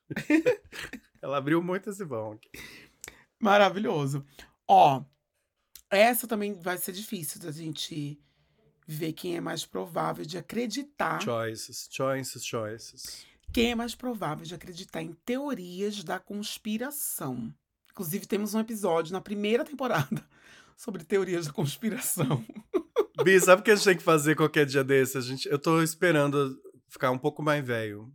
[1.21, 2.51] Ela abriu muito esse vão aqui.
[3.39, 4.25] Maravilhoso.
[4.67, 5.03] Ó,
[5.91, 8.19] essa também vai ser difícil da gente
[8.87, 11.21] ver quem é mais provável de acreditar.
[11.23, 13.27] Choices, choices, choices.
[13.53, 17.53] Quem é mais provável de acreditar em teorias da conspiração?
[17.91, 20.25] Inclusive, temos um episódio na primeira temporada
[20.77, 22.45] sobre teorias da conspiração.
[23.25, 25.19] Bi, sabe o que a gente tem que fazer qualquer dia desse?
[25.19, 26.57] A gente, eu tô esperando
[26.89, 28.13] ficar um pouco mais velho.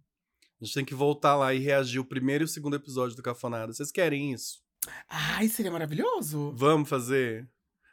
[0.61, 3.21] A gente tem que voltar lá e reagir o primeiro e o segundo episódio do
[3.21, 3.73] Cafonada.
[3.73, 4.63] Vocês querem isso?
[5.09, 6.53] Ai, seria maravilhoso.
[6.55, 7.45] Vamos fazer?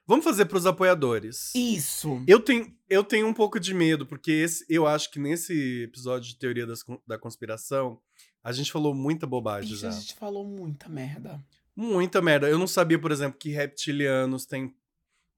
[0.07, 1.55] Vamos fazer pros apoiadores.
[1.55, 2.22] Isso.
[2.26, 6.28] Eu tenho, eu tenho um pouco de medo, porque esse, eu acho que nesse episódio
[6.28, 8.00] de Teoria das da Conspiração,
[8.42, 9.90] a gente falou muita bobagem a já.
[9.90, 11.42] gente falou muita merda.
[11.74, 12.48] Muita merda.
[12.48, 14.74] Eu não sabia, por exemplo, que reptilianos têm,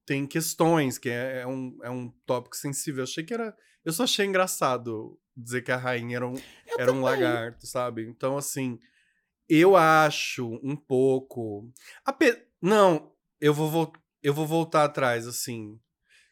[0.05, 2.99] têm questões, que é, é um, é um tópico sensível.
[3.01, 3.55] Eu achei que era.
[3.85, 8.03] Eu só achei engraçado dizer que a rainha era um, Eu era um lagarto, sabe?
[8.07, 8.79] Então, assim,
[9.47, 11.71] eu acho um pouco.
[12.03, 13.93] ape- Não, eu vou, vol-
[14.25, 15.79] eu vou voltar atrás, assim.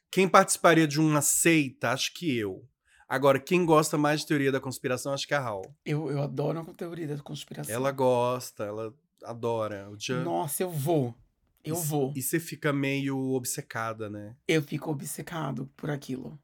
[0.10, 2.68] Quem participaria de uma seita, acho que eu.
[3.08, 5.62] Agora, quem gosta mais de teoria da conspiração, acho que é a Hal.
[5.86, 7.72] Eu, eu adoro a teoria da conspiração.
[7.72, 8.92] Ela gosta, ela
[9.24, 9.92] adora.
[9.92, 10.24] O dia...
[10.24, 11.16] Nossa, eu vou.
[11.64, 12.12] Eu E vou.
[12.16, 14.36] E você fica meio obcecada, né?
[14.48, 16.40] Eu fico obcecado por aquilo.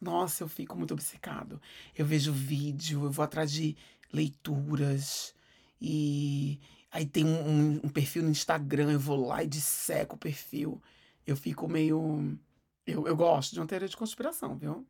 [0.00, 1.60] Nossa, eu fico muito obcecado.
[1.94, 3.76] Eu vejo vídeo, eu vou atrás de
[4.10, 5.34] leituras.
[5.80, 6.58] E
[6.90, 10.82] aí tem um, um- perfil no Instagram, eu vou lá e disseco o perfil.
[11.26, 12.38] Eu fico meio.
[12.86, 14.86] Eu, eu gosto de uma teoria de conspiração, viu?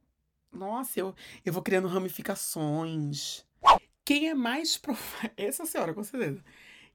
[0.52, 3.44] Nossa, eu, eu vou criando ramificações.
[4.04, 5.30] Quem é mais provável.
[5.36, 6.42] Essa senhora, com certeza.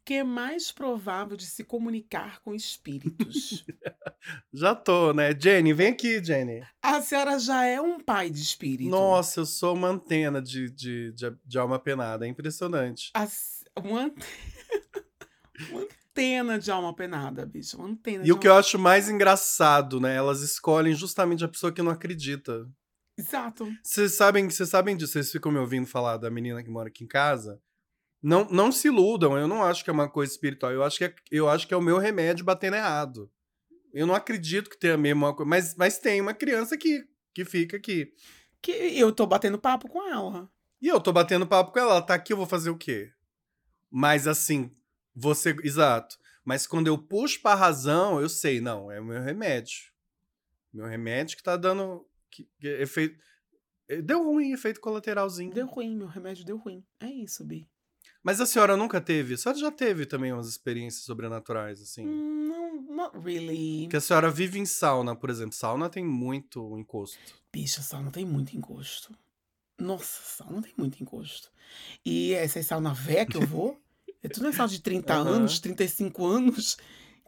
[0.06, 3.66] que é mais provável de se comunicar com espíritos?
[4.54, 5.38] Já tô, né?
[5.38, 6.66] Jenny, vem aqui, Jenny.
[6.82, 8.89] A senhora já é um pai de espírito.
[8.89, 12.26] Nossa, eu sou uma antena de, de, de, de alma penada.
[12.26, 13.12] É impressionante.
[13.14, 13.28] A
[13.82, 14.26] uma, ante-
[15.72, 17.78] uma antena de alma penada, bicho.
[17.78, 20.16] Uma antena E o que eu acho mais engraçado, né?
[20.16, 22.68] Elas escolhem justamente a pessoa que não acredita.
[23.18, 23.72] Exato.
[23.84, 27.03] Vocês sabem, vocês sabem disso, vocês ficam me ouvindo falar da menina que mora aqui
[27.03, 27.61] em casa.
[28.22, 30.72] Não, não se iludam, eu não acho que é uma coisa espiritual.
[30.72, 33.30] Eu acho que é, eu acho que é o meu remédio batendo errado.
[33.93, 35.49] Eu não acredito que tenha a mesma coisa.
[35.49, 38.14] Mas, mas tem uma criança que, que fica aqui.
[38.61, 40.49] Que eu tô batendo papo com ela.
[40.82, 41.91] E eu tô batendo papo com ela.
[41.91, 43.11] Ela tá aqui, eu vou fazer o quê?
[43.91, 44.72] Mas assim,
[45.16, 45.55] você.
[45.64, 46.18] Exato.
[46.43, 49.91] Mas quando eu puxo pra razão, eu sei, não, é o meu remédio.
[50.74, 52.05] Meu remédio que tá dando.
[52.30, 53.18] Que, que efeito.
[54.03, 55.53] Deu ruim, efeito colateralzinho.
[55.53, 56.84] Deu ruim, meu remédio deu ruim.
[56.99, 57.68] É isso, Bi.
[58.24, 59.34] Mas a senhora nunca teve?
[59.34, 62.05] A senhora já teve também umas experiências sobrenaturais, assim?
[62.05, 63.88] Não, not really.
[63.89, 65.53] Que a senhora vive em sauna, por exemplo.
[65.53, 67.20] Sauna tem muito encosto.
[67.51, 69.14] Bicha, sauna tem muito encosto.
[69.78, 71.51] Nossa, sauna tem muito encosto.
[72.05, 73.83] E essa sauna véia que eu vou,
[74.24, 75.30] é tudo em sauna de 30 Aham.
[75.30, 76.78] anos, 35 anos,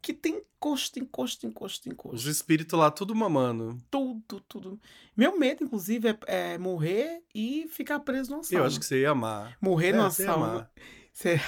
[0.02, 2.30] que tem encosto, encosto, encosto, Os encosto.
[2.30, 3.78] espíritos lá tudo mamando.
[3.92, 4.80] Tudo, tudo.
[5.16, 8.64] Meu medo, inclusive, é, é morrer e ficar preso numa sauna.
[8.64, 9.58] Eu acho que você ia amar.
[9.62, 10.46] Morrer É, numa você ia sauna.
[10.46, 10.72] amar.
[11.14, 11.40] Cê-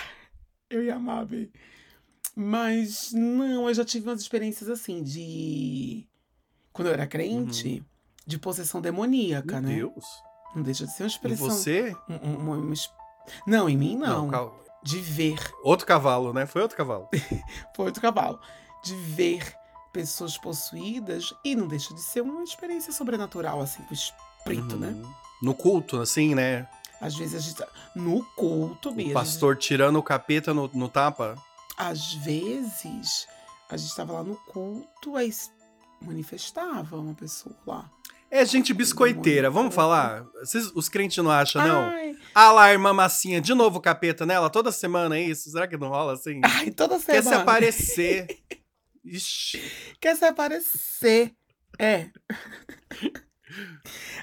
[0.69, 1.51] Eu ia amar, Bi.
[2.35, 6.07] Mas não, eu já tive umas experiências assim de.
[6.71, 7.83] Quando eu era crente,
[8.25, 9.61] de possessão demoníaca, Uhum.
[9.61, 9.75] Meu né?
[9.93, 10.05] Deus.
[10.55, 11.49] Não deixa de ser uma Em expressão.
[11.49, 11.95] você?
[12.09, 12.91] um- um- es-
[13.47, 14.29] Não, em mim não.
[14.29, 15.53] cal- De ver.
[15.63, 16.45] Outro cavalo, né?
[16.45, 17.09] Foi outro cavalo.
[17.75, 18.39] Foi outro cavalo.
[18.83, 19.53] De ver
[19.91, 24.89] pessoas possuídas e não deixa de ser uma experiência sobrenatural, assim, com o espírito, né?
[24.89, 25.13] Uhum.
[25.41, 26.67] No culto, assim, né?
[27.01, 27.57] Às vezes a gente.
[27.57, 29.13] tá No culto, O mesmo.
[29.13, 31.35] pastor tirando o capeta no, no tapa.
[31.77, 33.27] Às vezes
[33.69, 35.31] a gente estava lá no culto, aí
[36.01, 37.89] manifestava uma pessoa lá.
[38.29, 40.25] É gente biscoiteira, vamos falar?
[40.39, 41.81] Vocês- os crentes não acham, não?
[41.89, 45.49] Ai, Ah lá, irmã Massinha, de novo capeta nela, toda semana é isso?
[45.49, 46.41] Será que não rola assim?
[46.43, 47.37] ai, toda Quer semana.
[47.37, 48.27] se aparecer.
[49.05, 49.61] Ixi.
[50.01, 51.31] Quer se aparecer.
[51.79, 52.09] É.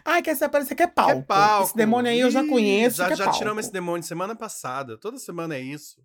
[0.05, 1.12] Ai, quer se aparecer, quer palco.
[1.12, 1.68] É palco.
[1.68, 2.98] Esse demônio aí eu já conheço.
[2.98, 3.38] Já, é já palco.
[3.38, 4.98] tiramos esse demônio semana passada.
[4.98, 5.96] Toda semana é isso.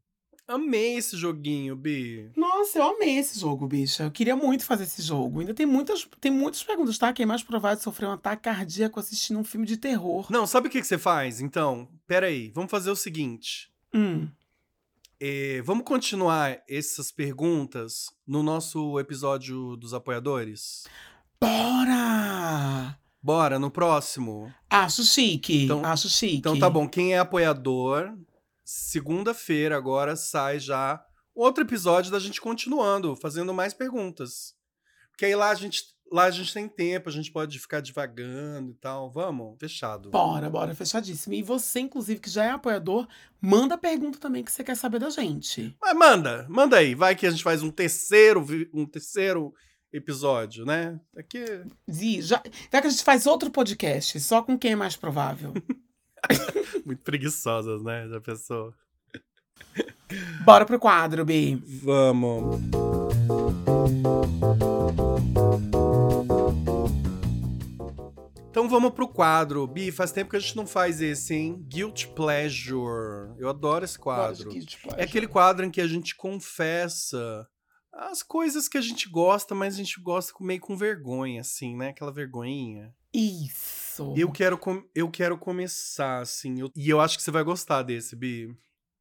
[0.49, 2.31] Amei esse joguinho, Bi.
[2.35, 4.05] Nossa, eu amei esse jogo, bicha.
[4.05, 5.41] Eu queria muito fazer esse jogo.
[5.41, 7.13] Ainda tem muitas, tem muitas perguntas, tá?
[7.13, 10.25] Quem é mais provável de sofrer um ataque cardíaco assistindo um filme de terror?
[10.31, 11.39] Não, sabe o que, que você faz?
[11.39, 13.69] Então, peraí, vamos fazer o seguinte.
[13.93, 14.27] Hum.
[15.19, 20.87] É, vamos continuar essas perguntas no nosso episódio dos apoiadores?
[21.39, 22.97] Bora!
[23.21, 24.51] Bora, no próximo.
[24.67, 25.65] Acho chique.
[25.65, 26.37] Então- acho chique.
[26.37, 28.13] Então tá bom, quem é apoiador,
[28.69, 31.03] segunda-feira agora sai já
[31.33, 34.53] outro episódio da gente continuando, fazendo mais perguntas.
[35.09, 38.71] Porque aí lá a gente, lá a gente tem tempo, a gente pode ficar divagando
[38.71, 39.09] e tal.
[39.09, 39.57] Vamos?
[39.59, 40.11] Fechado.
[40.11, 41.33] Bora, bora, fechadíssimo.
[41.33, 43.07] E você, inclusive, que já é apoiador,
[43.41, 45.75] manda pergunta também que você quer saber da gente.
[45.81, 46.93] Mas manda, manda aí.
[46.93, 49.51] Vai que a gente faz um terceiro, um terceiro
[49.91, 50.99] episódio, né?
[51.17, 51.43] Aqui
[51.89, 55.53] Zi, já, já que a gente faz outro podcast, só com quem é mais provável.
[56.85, 58.07] muito preguiçosas, né?
[58.07, 58.73] Já pensou?
[60.43, 61.59] Bora pro quadro, B.
[61.83, 62.59] Vamos.
[68.49, 69.65] Então vamos pro quadro.
[69.67, 71.63] Bi, faz tempo que a gente não faz esse, hein?
[71.67, 73.33] Guilt Pleasure.
[73.37, 74.51] Eu adoro esse quadro.
[74.97, 77.47] É aquele quadro em que a gente confessa
[77.93, 81.89] as coisas que a gente gosta, mas a gente gosta meio com vergonha, assim, né?
[81.89, 82.93] Aquela vergonhinha.
[83.13, 83.78] Isso.
[84.17, 87.83] Eu quero, com- eu quero começar, assim, eu- e eu acho que você vai gostar
[87.83, 88.55] desse, Bi.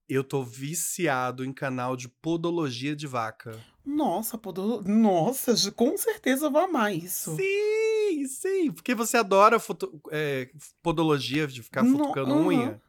[0.09, 3.59] Eu tô viciado em canal de podologia de vaca.
[3.85, 4.83] Nossa, podo...
[4.87, 7.37] Nossa, com certeza eu vou amar isso.
[7.37, 8.73] Sim, sim.
[8.73, 10.49] Porque você adora foto- é,
[10.83, 12.81] podologia de ficar No- futucando unha.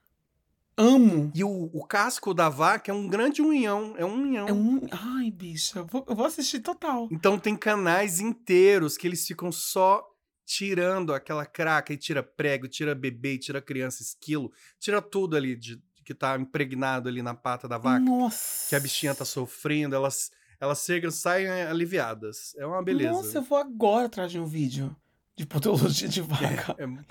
[0.78, 1.30] Amo.
[1.36, 3.95] E o, o casco da vaca é um grande unhão.
[3.97, 4.47] É um unhão.
[4.47, 4.80] É um.
[4.89, 7.10] Ai, bicha, eu vou, eu vou assistir total.
[7.12, 10.01] Então tem canais inteiros que eles ficam só
[10.50, 15.80] tirando aquela craca e tira prego, tira bebê, tira criança, esquilo, tira tudo ali de,
[16.04, 18.00] que tá impregnado ali na pata da vaca.
[18.00, 18.68] Nossa.
[18.68, 22.56] Que a bichinha tá sofrendo, elas, elas chegam, saem é, aliviadas.
[22.58, 23.12] É uma beleza.
[23.12, 24.95] Nossa, eu vou agora atrás de um vídeo
[25.36, 26.76] de podologia de vaca.
[26.80, 27.06] É-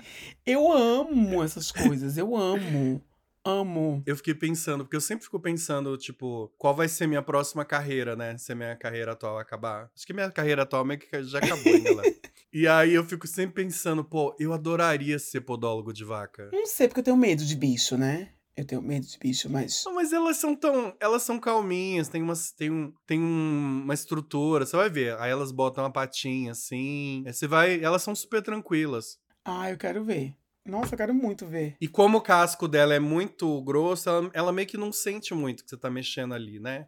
[0.45, 3.01] Eu amo essas coisas, eu amo.
[3.45, 4.03] Amo.
[4.05, 8.13] eu fiquei pensando, porque eu sempre fico pensando, tipo, qual vai ser minha próxima carreira,
[8.13, 8.37] né?
[8.37, 9.89] Se a minha carreira atual acabar.
[9.95, 12.15] Acho que minha carreira atual meio que já acabou, hein, galera?
[12.51, 16.49] E aí eu fico sempre pensando, pô, eu adoraria ser podólogo de vaca.
[16.51, 18.33] Não sei porque eu tenho medo de bicho, né?
[18.57, 19.83] Eu tenho medo de bicho, mas.
[19.85, 20.93] Não, mas elas são tão.
[20.99, 25.15] Elas são calminhas, tem, umas, tem, um, tem um- uma estrutura, você vai ver.
[25.19, 27.23] Aí elas botam uma patinha assim.
[27.25, 27.81] Aí você vai.
[27.81, 29.17] Elas são super tranquilas.
[29.45, 30.35] Ah, eu quero ver.
[30.65, 31.77] Nossa, eu quero muito ver.
[31.79, 35.63] E como o casco dela é muito grosso, ela, ela meio que não sente muito
[35.63, 36.87] que você tá mexendo ali, né?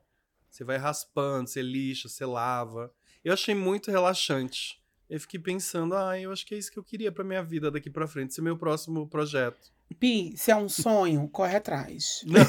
[0.49, 2.91] Você vai raspando, você lixa, você lava.
[3.23, 4.80] Eu achei muito relaxante.
[5.11, 7.69] Eu fiquei pensando, ah, eu acho que é isso que eu queria pra minha vida
[7.69, 8.29] daqui pra frente.
[8.31, 9.59] Esse é meu próximo projeto.
[9.99, 12.23] Pi, se é um sonho, corre atrás.
[12.25, 12.45] Não.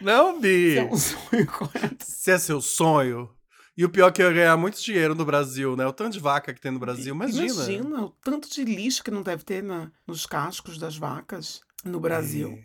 [0.00, 0.72] Não, Bi.
[0.72, 2.08] Se é um sonho, corre atrás.
[2.08, 3.32] Se é seu sonho.
[3.76, 5.86] E o pior é que eu ia ganhar muito dinheiro no Brasil, né?
[5.86, 7.44] O tanto de vaca que tem no Brasil, imagina.
[7.46, 12.00] Imagina o tanto de lixo que não deve ter na, nos cascos das vacas no
[12.00, 12.58] Brasil.
[12.60, 12.64] É.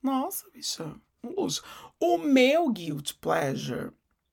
[0.00, 1.64] Nossa, bicha, um luxo.
[1.98, 3.90] O meu guilt pleasure,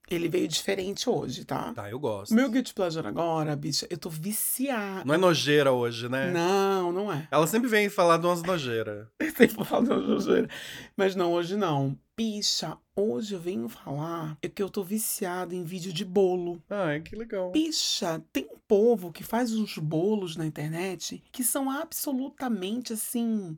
[0.10, 1.74] ele veio diferente hoje, tá?
[1.74, 2.34] Tá, eu gosto.
[2.34, 5.05] Meu guilt pleasure agora, bicha, eu tô viciada.
[5.05, 6.32] Não é nojeira hoje, né?
[6.32, 7.28] Não, não é.
[7.30, 9.07] Ela sempre vem falar de umas nojeiras.
[9.39, 10.49] Sempre falando nojeira.
[10.97, 11.97] Mas não, hoje não.
[12.18, 16.62] Bicha, hoje eu venho falar é que eu tô viciada em vídeo de bolo.
[16.70, 17.51] Ai, que legal.
[17.51, 23.55] Bicha, tem um povo que faz uns bolos na internet que são absolutamente assim.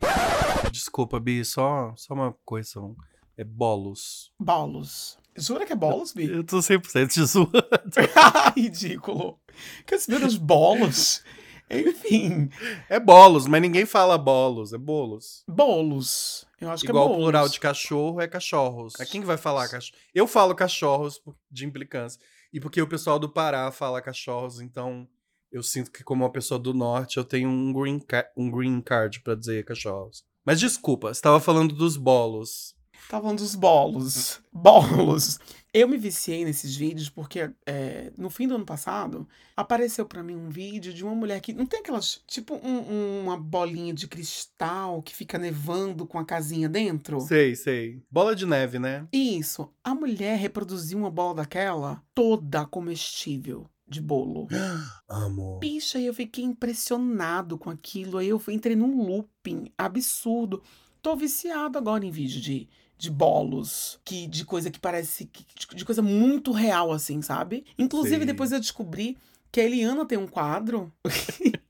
[0.71, 2.95] Desculpa, Bi, só, só uma correção.
[3.35, 4.31] É bolos.
[4.39, 5.17] Bolos.
[5.37, 6.25] Jura que é bolos, Bi?
[6.29, 7.51] Eu tô 100% te zoando.
[8.55, 9.39] Ridículo.
[9.85, 11.23] Que os meus bolos.
[11.69, 12.49] Enfim,
[12.89, 15.43] É bolos, mas ninguém fala bolos, é bolos.
[15.47, 16.45] bolos.
[16.59, 17.23] Eu acho que Igual é o bolos.
[17.23, 18.99] plural de cachorro é cachorros.
[18.99, 19.97] É quem que vai falar cachorro?
[20.13, 22.19] Eu falo cachorros de implicância.
[22.51, 25.07] E porque o pessoal do Pará fala cachorros, então
[25.49, 28.81] eu sinto que como uma pessoa do norte eu tenho um green, ca- um green
[28.81, 30.23] card pra dizer cachorros.
[30.45, 32.75] Mas desculpa, você tava falando dos bolos.
[33.11, 34.39] Falando dos bolos.
[34.53, 35.37] Bolos.
[35.73, 40.35] Eu me viciei nesses vídeos porque é, no fim do ano passado apareceu pra mim
[40.35, 42.21] um vídeo de uma mulher que não tem aquelas.
[42.25, 47.19] Tipo um- uma bolinha de cristal que fica nevando com a casinha dentro?
[47.21, 48.01] Sei, sei.
[48.09, 49.05] Bola de neve, né?
[49.11, 49.69] Isso.
[49.83, 54.47] A mulher reproduziu uma bola daquela toda comestível de bolo.
[55.09, 55.59] Amo.
[55.59, 58.17] Bicha, eu fiquei impressionado com aquilo.
[58.17, 60.61] Aí eu entrei num looping absurdo.
[61.01, 62.69] Tô viciado agora em vídeo de,
[63.01, 65.25] de bolos, que de coisa que parece.
[65.25, 65.43] que-
[65.75, 67.65] de, coisa muito real, assim, sabe?
[67.77, 68.25] Inclusive, Sei.
[68.27, 69.17] depois eu descobri
[69.51, 70.93] que a Eliana tem um quadro.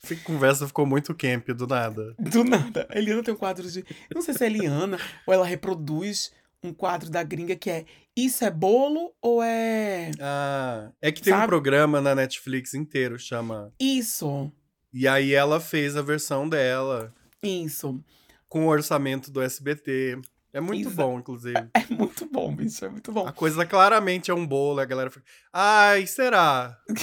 [0.00, 2.14] Essa conversa ficou muito camp do nada.
[2.18, 2.86] Do nada.
[2.88, 3.84] A Eliana tem um quadro de.
[4.14, 4.96] Não sei se é a Eliana
[5.26, 6.30] ou ela reproduz
[6.62, 7.84] um quadro da gringa que é
[8.16, 10.12] Isso é bolo ou é.
[10.20, 11.48] Ah, é que tem um Sabe?
[11.48, 13.72] programa na Netflix inteiro, chama.
[13.80, 14.52] Isso.
[14.92, 18.00] E aí ela fez a versão dela Isso.
[18.48, 20.20] com o orçamento do SBT.
[20.54, 21.68] É muito Exa- bom, inclusive.
[21.74, 22.84] É muito bom, bicho.
[22.84, 23.26] É muito bom.
[23.26, 25.26] A coisa claramente é um bolo, a galera fica.
[25.52, 26.78] Ai, será?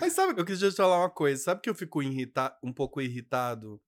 [0.00, 1.42] Mas sabe, eu queria te falar uma coisa.
[1.42, 3.80] Sabe que eu fico irrita um pouco irritado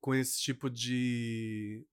[0.00, 1.84] com esse tipo de.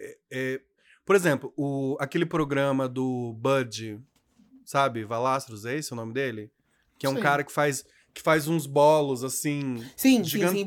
[0.00, 0.60] é- é-
[1.04, 1.96] Por exemplo, o...
[2.00, 4.00] aquele programa do Bud,
[4.64, 5.04] sabe?
[5.04, 6.50] Valastros, é esse o nome dele?
[6.98, 7.22] Que é um Sei.
[7.22, 7.84] cara que faz,
[8.14, 10.64] que faz uns bolos assim, Sim, sim, sim,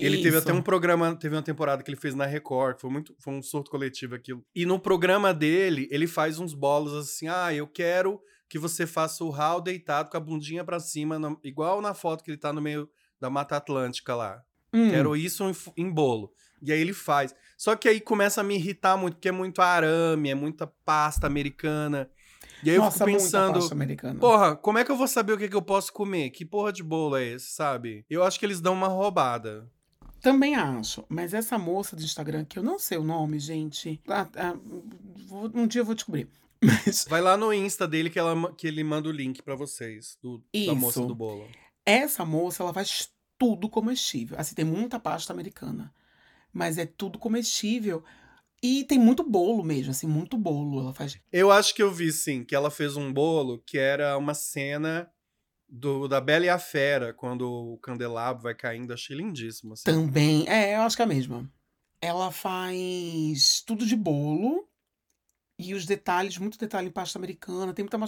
[0.00, 0.58] Ele teve até Isso.
[0.58, 3.70] um programa, teve uma temporada que ele fez na Record, foi muito, foi um surto
[3.70, 4.44] coletivo aquilo.
[4.54, 9.22] E no programa dele, ele faz uns bolos assim: "Ah, eu quero que você faça
[9.24, 12.52] o Hal deitado com a bundinha pra cima, na- igual na foto que ele tá
[12.52, 12.88] no meio
[13.20, 14.42] da Mata Atlântica lá.
[14.72, 14.90] Hum.
[14.90, 16.32] Quero isso em, em bolo".
[16.62, 17.34] E aí ele faz.
[17.56, 21.26] Só que aí começa a me irritar muito, porque é muito arame, é muita pasta
[21.26, 22.10] americana.
[22.62, 24.20] E aí eu Nossa, fico muita pensando, pasta americana.
[24.20, 26.30] Porra, como é que eu vou saber o que, que eu posso comer?
[26.30, 28.04] Que porra de bolo é esse, sabe?
[28.10, 29.66] Eu acho que eles dão uma roubada.
[30.20, 31.04] Também acho.
[31.08, 34.00] Mas essa moça do Instagram, que eu não sei o nome, gente.
[34.08, 34.56] ah, ah,
[35.26, 36.28] vou- um dia eu vou descobrir.
[36.62, 40.18] Mas Vai lá no Insta dele que, ela, que ele manda o link pra vocês,
[40.22, 41.48] do, da moça do bolo.
[41.86, 43.08] essa moça, ela faz
[43.38, 44.38] tudo comestível.
[44.38, 45.92] Assim, tem muita pasta americana.
[46.52, 48.04] Mas é tudo comestível.
[48.62, 50.80] E tem muito bolo mesmo, assim, muito bolo.
[50.80, 51.18] Ela faz.
[51.32, 55.10] Eu acho que eu vi, sim, que ela fez um bolo que era uma cena
[55.70, 58.92] do, da Bela e a Fera, quando o candelabro vai caindo.
[58.92, 59.74] Achei lindíssimo.
[59.74, 59.84] Assim.
[59.84, 60.48] Também.
[60.48, 61.50] É, eu acho que é a mesma.
[62.00, 64.66] Ela faz tudo de bolo.
[65.58, 67.74] E os detalhes, muito detalhe em pasta americana.
[67.74, 67.98] Tem muita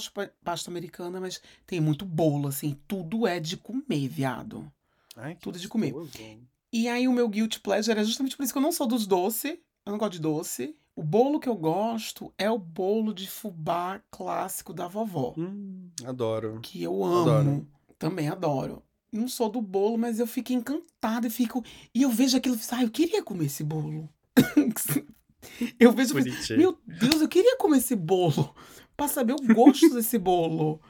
[0.42, 2.80] pasta americana, mas tem muito bolo, assim.
[2.88, 4.72] Tudo é de comer, viado.
[5.14, 5.92] Ai, tudo de comer.
[5.92, 6.48] gostoso.
[6.72, 9.06] E aí o meu guilty pleasure é justamente por isso que eu não sou dos
[9.06, 9.60] doce.
[9.84, 10.74] Eu não gosto de doce.
[10.94, 15.34] O bolo que eu gosto é o bolo de fubá clássico da vovó.
[15.38, 16.60] Hum, adoro.
[16.62, 17.30] Que eu amo.
[17.30, 17.68] Adoro.
[17.98, 18.82] Também adoro.
[19.10, 21.64] Não sou do bolo, mas eu fico encantada e fico.
[21.94, 24.08] E eu vejo aquilo e ah, eu queria comer esse bolo.
[25.80, 26.58] eu vejo Bonitinho.
[26.58, 28.54] meu Deus, eu queria comer esse bolo.
[28.94, 30.80] Pra saber o gosto desse bolo.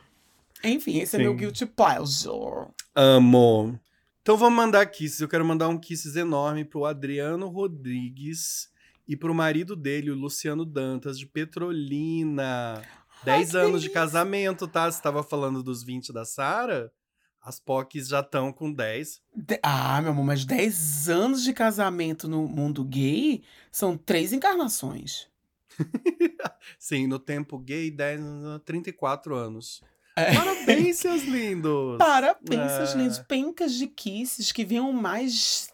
[0.65, 1.39] Enfim, esse é meu Sim.
[1.39, 2.69] guilty pleasure.
[2.95, 3.79] Amo.
[4.21, 5.21] Então vamos mandar kisses.
[5.21, 8.72] Eu quero mandar um kisses enorme pro Adriano Rodrigues
[9.07, 12.83] e pro marido dele, o Luciano Dantas, de Petrolina.
[13.25, 13.93] 10 que anos de delícia.
[13.95, 14.91] casamento, tá?
[14.91, 16.93] Você tava falando dos 20 da Sara?
[17.41, 19.21] As POCs já estão com 10.
[19.35, 25.27] De- Ah, meu amor, mas 10 anos de casamento no mundo gay são três encarnações.
[26.79, 28.21] Sim, no tempo gay, 10,
[28.65, 29.83] 34 anos.
[30.17, 30.35] É.
[30.35, 31.99] Parabéns, seus lindos!
[31.99, 32.97] Parabéns, seus Ah.
[32.97, 33.19] lindos.
[33.21, 35.73] Pencas de kisses que vinham mais.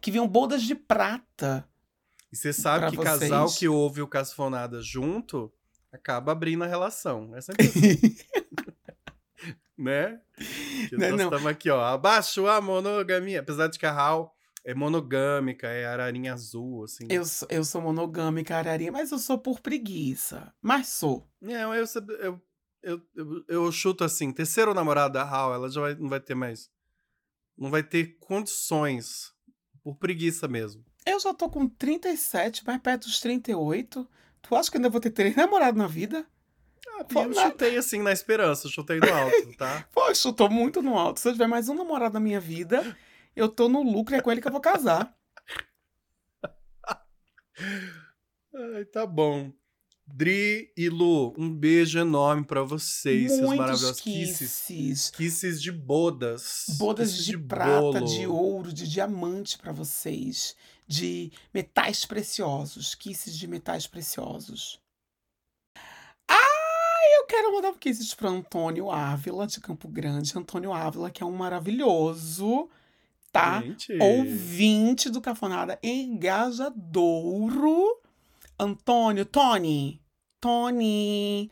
[0.00, 1.68] que vinham bodas de prata.
[2.34, 3.58] E você sabe Pra que casal vocês.
[3.60, 5.52] que ouve o Casfonada junto
[5.92, 7.34] acaba abrindo a relação.
[7.36, 8.16] É sempre assim,
[9.78, 10.20] né?
[10.88, 11.80] Que Não, nós estamos aqui, ó.
[11.80, 13.38] Abaixo a monogamia.
[13.40, 17.06] Apesar de que a Hal é monogâmica, é ararinha azul, assim.
[17.08, 20.52] Eu, sou- eu sou monogâmica, ararinha, mas eu sou por preguiça.
[20.60, 21.28] Mas sou.
[21.40, 21.84] Não, eu,
[22.20, 22.40] eu,
[22.82, 26.34] eu, eu, eu chuto assim, terceiro namorado da Hal, ela já vai- não vai ter
[26.34, 26.70] mais.
[27.56, 29.32] Não vai ter condições.
[29.82, 30.82] Por preguiça mesmo.
[31.06, 34.08] Eu já tô com 37, mais perto dos 38.
[34.42, 36.26] Tu acha que eu ainda vou ter três namorados na vida?
[36.98, 37.50] Ah, Pô, eu nada.
[37.50, 39.86] chutei assim na esperança, chutei no alto, tá?
[40.24, 41.18] Eu tô muito no alto.
[41.18, 42.96] Se eu tiver mais um namorado na minha vida,
[43.34, 45.12] eu tô no lucro e é com ele que eu vou casar.
[48.76, 49.52] Ai, tá bom.
[50.06, 54.60] Dri e Lu, um beijo enorme pra vocês, seus Muitos maravilhosos kisses.
[54.66, 55.10] kisses.
[55.10, 56.66] Kisses de bodas.
[56.78, 58.04] Bodas kisses de, prata, bolo.
[58.04, 60.54] de ouro, de diamante pra vocês.
[60.86, 62.94] De metais preciosos.
[62.94, 64.80] Kisses de metais preciosos.
[66.28, 70.36] Ah, eu quero mandar um kisses pra Antônio Ávila, de Campo Grande.
[70.36, 72.68] Antônio Ávila, que é um maravilhoso,
[73.32, 73.60] tá?
[73.62, 77.24] Gente, Ouvinte do Cafonada engajadouro.
[78.58, 80.00] Antônio, Tony,
[80.40, 81.50] Tony,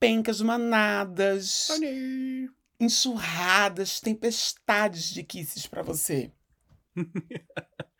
[0.00, 2.48] pencas manadas, Tony.
[2.80, 6.32] enxurradas, tempestades de kisses pra você.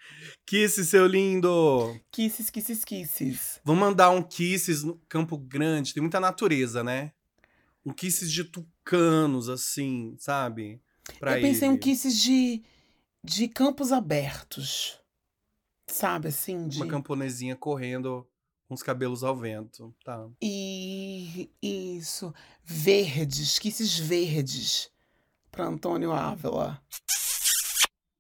[0.47, 1.99] Kisses, seu lindo.
[2.11, 3.61] Kisses, kisses, kisses.
[3.65, 5.95] Vamos mandar um kisses no Campo Grande.
[5.95, 7.13] Tem muita natureza, né?
[7.85, 10.81] Um kisses de tucanos, assim, sabe?
[11.19, 11.83] Pra Eu pensei em um ele.
[11.83, 12.63] kisses de,
[13.25, 14.99] de campos abertos.
[15.87, 16.79] Sabe, assim, de...
[16.79, 18.27] Uma camponesinha correndo
[18.69, 19.95] com os cabelos ao vento.
[20.05, 20.29] Tá.
[20.41, 22.33] E isso.
[22.65, 24.91] Verdes, kisses verdes.
[25.51, 26.83] Pra Antônio Ávila.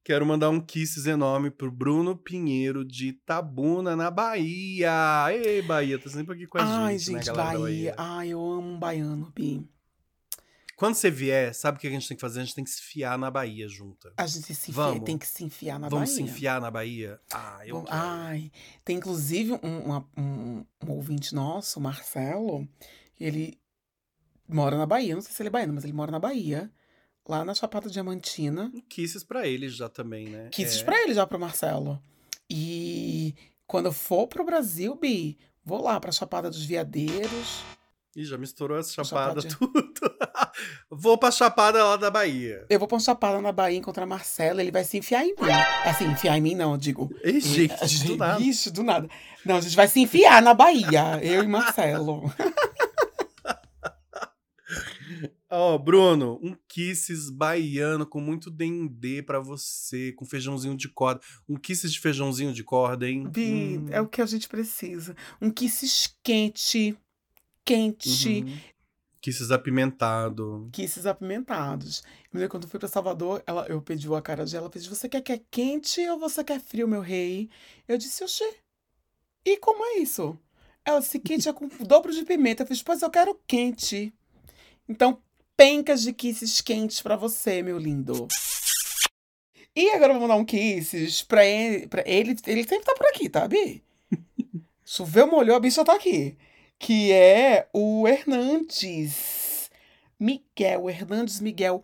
[0.04, 4.90] Quero mandar um kisses enorme pro Bruno Pinheiro de Itabuna, na Bahia.
[5.32, 7.94] Ei, Bahia, tá sempre aqui com a Ai, gente, né, gente, galera da Bahia.
[7.96, 9.64] Ai, eu amo um baiano, Bi.
[10.74, 12.40] Quando você vier, sabe o que a gente tem que fazer?
[12.40, 14.12] A gente tem que se enfiar na Bahia junta.
[14.16, 15.04] A gente se enfia, Vamos.
[15.04, 16.16] tem que se enfiar na Vamos Bahia.
[16.16, 17.20] se enfiar na Bahia?
[17.32, 18.02] Ah, eu Vamos- quero.
[18.02, 18.50] Ai,
[18.84, 22.66] tem inclusive um, uma- um- um ouvinte nosso, o Marcelo,
[23.20, 23.56] ele
[24.48, 25.14] mora na Bahia.
[25.14, 26.68] Não sei se ele é baiano, mas ele mora na Bahia.
[27.28, 28.72] Lá na Chapada Diamantina.
[28.88, 30.48] Kisses pra eles já também, né?
[30.50, 30.84] Kisses É.
[30.84, 32.02] pra ele já, pro Marcelo.
[32.50, 33.34] E
[33.66, 37.62] quando eu for pro Brasil, Bi, vou lá pra Chapada dos Veadeiros.
[38.14, 39.40] Ih, já misturou essa Chapada.
[39.40, 39.92] chapada tudo.
[40.90, 42.66] Vou pra chapada lá da Bahia.
[42.68, 45.50] Eu vou pra uma Chapada na Bahia encontrar Marcelo, ele vai se enfiar em mim.
[45.86, 47.10] Assim, enfiar em mim não, eu digo.
[47.22, 48.36] Ei, gente, a do nada.
[48.44, 49.08] Ixi, do nada.
[49.46, 52.22] Não, a gente vai se enfiar na Bahia, eu e Marcelo.
[55.54, 61.20] Ó, Bruno, um kisses baiano com muito dendê pra você, com feijãozinho de corda.
[61.46, 63.28] Um kisses de feijãozinho de corda, hein?
[63.28, 65.14] Bi, Hum, é o que a gente precisa.
[65.42, 66.96] Um kisses quente,
[67.66, 68.58] quente, uhum.
[69.20, 70.70] Kisses apimentado.
[70.72, 72.02] kisses apimentados.
[72.32, 75.06] Me lembro quando eu fui pra Salvador, ela, eu pedi o acarajé, ela pediu, você
[75.06, 77.50] quer que é quente ou você quer frio, meu rei?
[77.86, 78.56] Eu disse, oxê,
[79.44, 80.34] e como é isso?
[80.82, 82.62] Ela disse, quente é com dobro de pimenta.
[82.62, 84.14] Eu fiz, pois eu quero quente.
[84.88, 85.22] Então,
[85.56, 88.28] pencas de kisses quentes pra você, meu lindo.
[89.74, 92.36] E agora eu vou mandar um kisses pra ele, pra ele.
[92.46, 93.82] Ele sempre tá por aqui, tá, Bi?
[94.84, 96.36] Choveu, molhou, a bicha tá aqui.
[96.78, 99.70] Que é o Hernandes.
[100.20, 101.82] Miguel, Hernandes Miguel.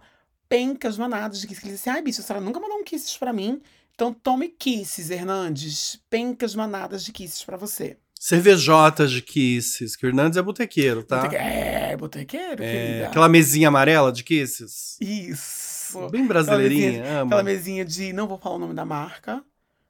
[0.48, 1.64] Pencas manadas de kisses.
[1.64, 3.62] Ele disse assim, ai, bicho, a senhora nunca mandou um kisses pra mim.
[3.94, 6.00] Então tome kisses, Hernandes.
[6.10, 7.96] Pencas manadas de kisses pra você.
[8.20, 11.22] Cervejotas de kisses, que o Hernandes é botequeiro, tá?
[11.22, 13.06] Boteque- É, botequeiro, É, querida.
[13.08, 14.96] aquela mesinha amarela de kisses.
[15.00, 16.08] Isso.
[16.10, 17.28] Bem brasileirinha, amo.
[17.28, 18.12] Aquela mesinha de.
[18.12, 19.42] Não vou falar o nome da marca.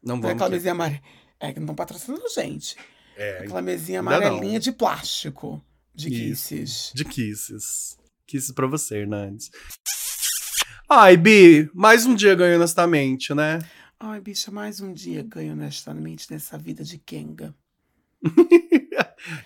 [0.02, 0.30] Não vamos.
[0.36, 1.00] aquela que- mesinha amarela.
[1.40, 2.76] É que não estão patrocinando a gente.
[3.16, 4.26] É, Aquela mesinha ainda não.
[4.28, 5.62] amarelinha de plástico.
[5.94, 6.48] De Isso.
[6.50, 6.92] kisses.
[6.94, 7.96] de kisses.
[8.26, 9.50] Kisses pra você, Hernandes.
[10.88, 13.58] Ai, Bi, mais um dia ganhando esta mente, né?
[13.98, 17.52] Ai, bicha, mais um dia ganho honestamente nessa vida de Kenga.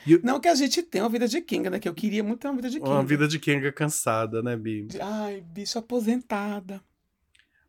[0.06, 1.78] O- Não que a gente tenha uma vida de Kinga, né?
[1.78, 2.90] Que eu queria muito ter uma vida de Kinga.
[2.90, 4.86] Uma vida de Kenga cansada, né, Bi?
[5.00, 6.80] Ai, bicho aposentada.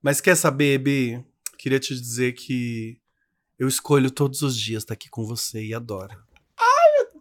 [0.01, 1.24] Mas quer saber, Bi?
[1.58, 2.99] Queria te dizer que
[3.58, 6.16] eu escolho todos os dias estar aqui com você e adoro.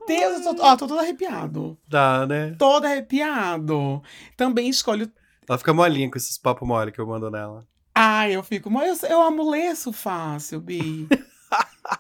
[0.07, 1.78] Deus, eu tô, ó, tô todo arrepiado.
[1.87, 2.57] Dá, né?
[2.59, 4.03] Todo arrepiado.
[4.37, 5.11] Também escolho.
[5.49, 7.64] Ela fica molinha com esses papos mole que eu mando nela.
[7.95, 8.68] Ai, eu fico.
[8.68, 11.07] Mas eu, eu amoleço fácil, Bi.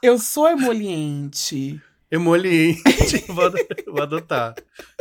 [0.02, 1.80] eu sou emoliente.
[2.10, 2.82] Emoliente.
[3.28, 4.54] vou, ado- vou adotar.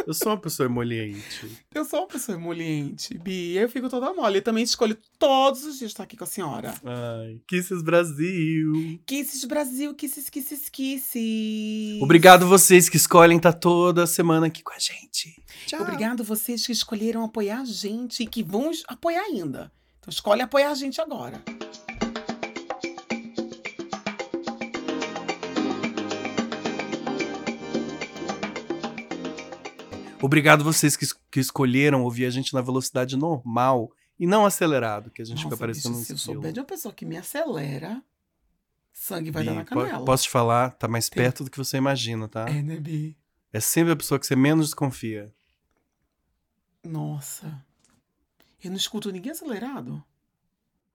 [0.08, 1.60] Eu sou uma pessoa emoliente.
[1.76, 3.54] Eu sou uma pessoa emoliente, Bi.
[3.58, 4.38] Eu fico toda mole.
[4.38, 6.74] Eu também escolho todos os dias estar aqui com a senhora.
[6.86, 8.98] Ai, Kisses Brasil.
[9.06, 12.02] Kisses Brasil, kisses, kisses, kisses.
[12.02, 15.36] Obrigado vocês que escolhem estar toda semana aqui com a gente.
[15.68, 15.82] Tchau.
[15.82, 19.70] Obrigado vocês que escolheram apoiar a gente e que vão apoiar ainda.
[20.00, 21.44] Então escolhe apoiar a gente agora.
[30.26, 35.22] Obrigado vocês que, que escolheram ouvir a gente na velocidade normal e não acelerado, que
[35.22, 37.18] a gente fica Nossa, parecendo bicho, um se eu souber de uma pessoa que me
[37.18, 38.04] acelera,
[38.94, 40.06] sangue vai dar Bi, na po- canela.
[40.06, 40.72] Posso te falar?
[40.72, 42.48] Tá mais Tem- perto do que você imagina, tá?
[42.48, 43.18] É, né, Bi?
[43.52, 45.34] É sempre a pessoa que você menos desconfia.
[46.84, 47.64] Nossa.
[48.64, 50.04] Eu não escuto ninguém acelerado.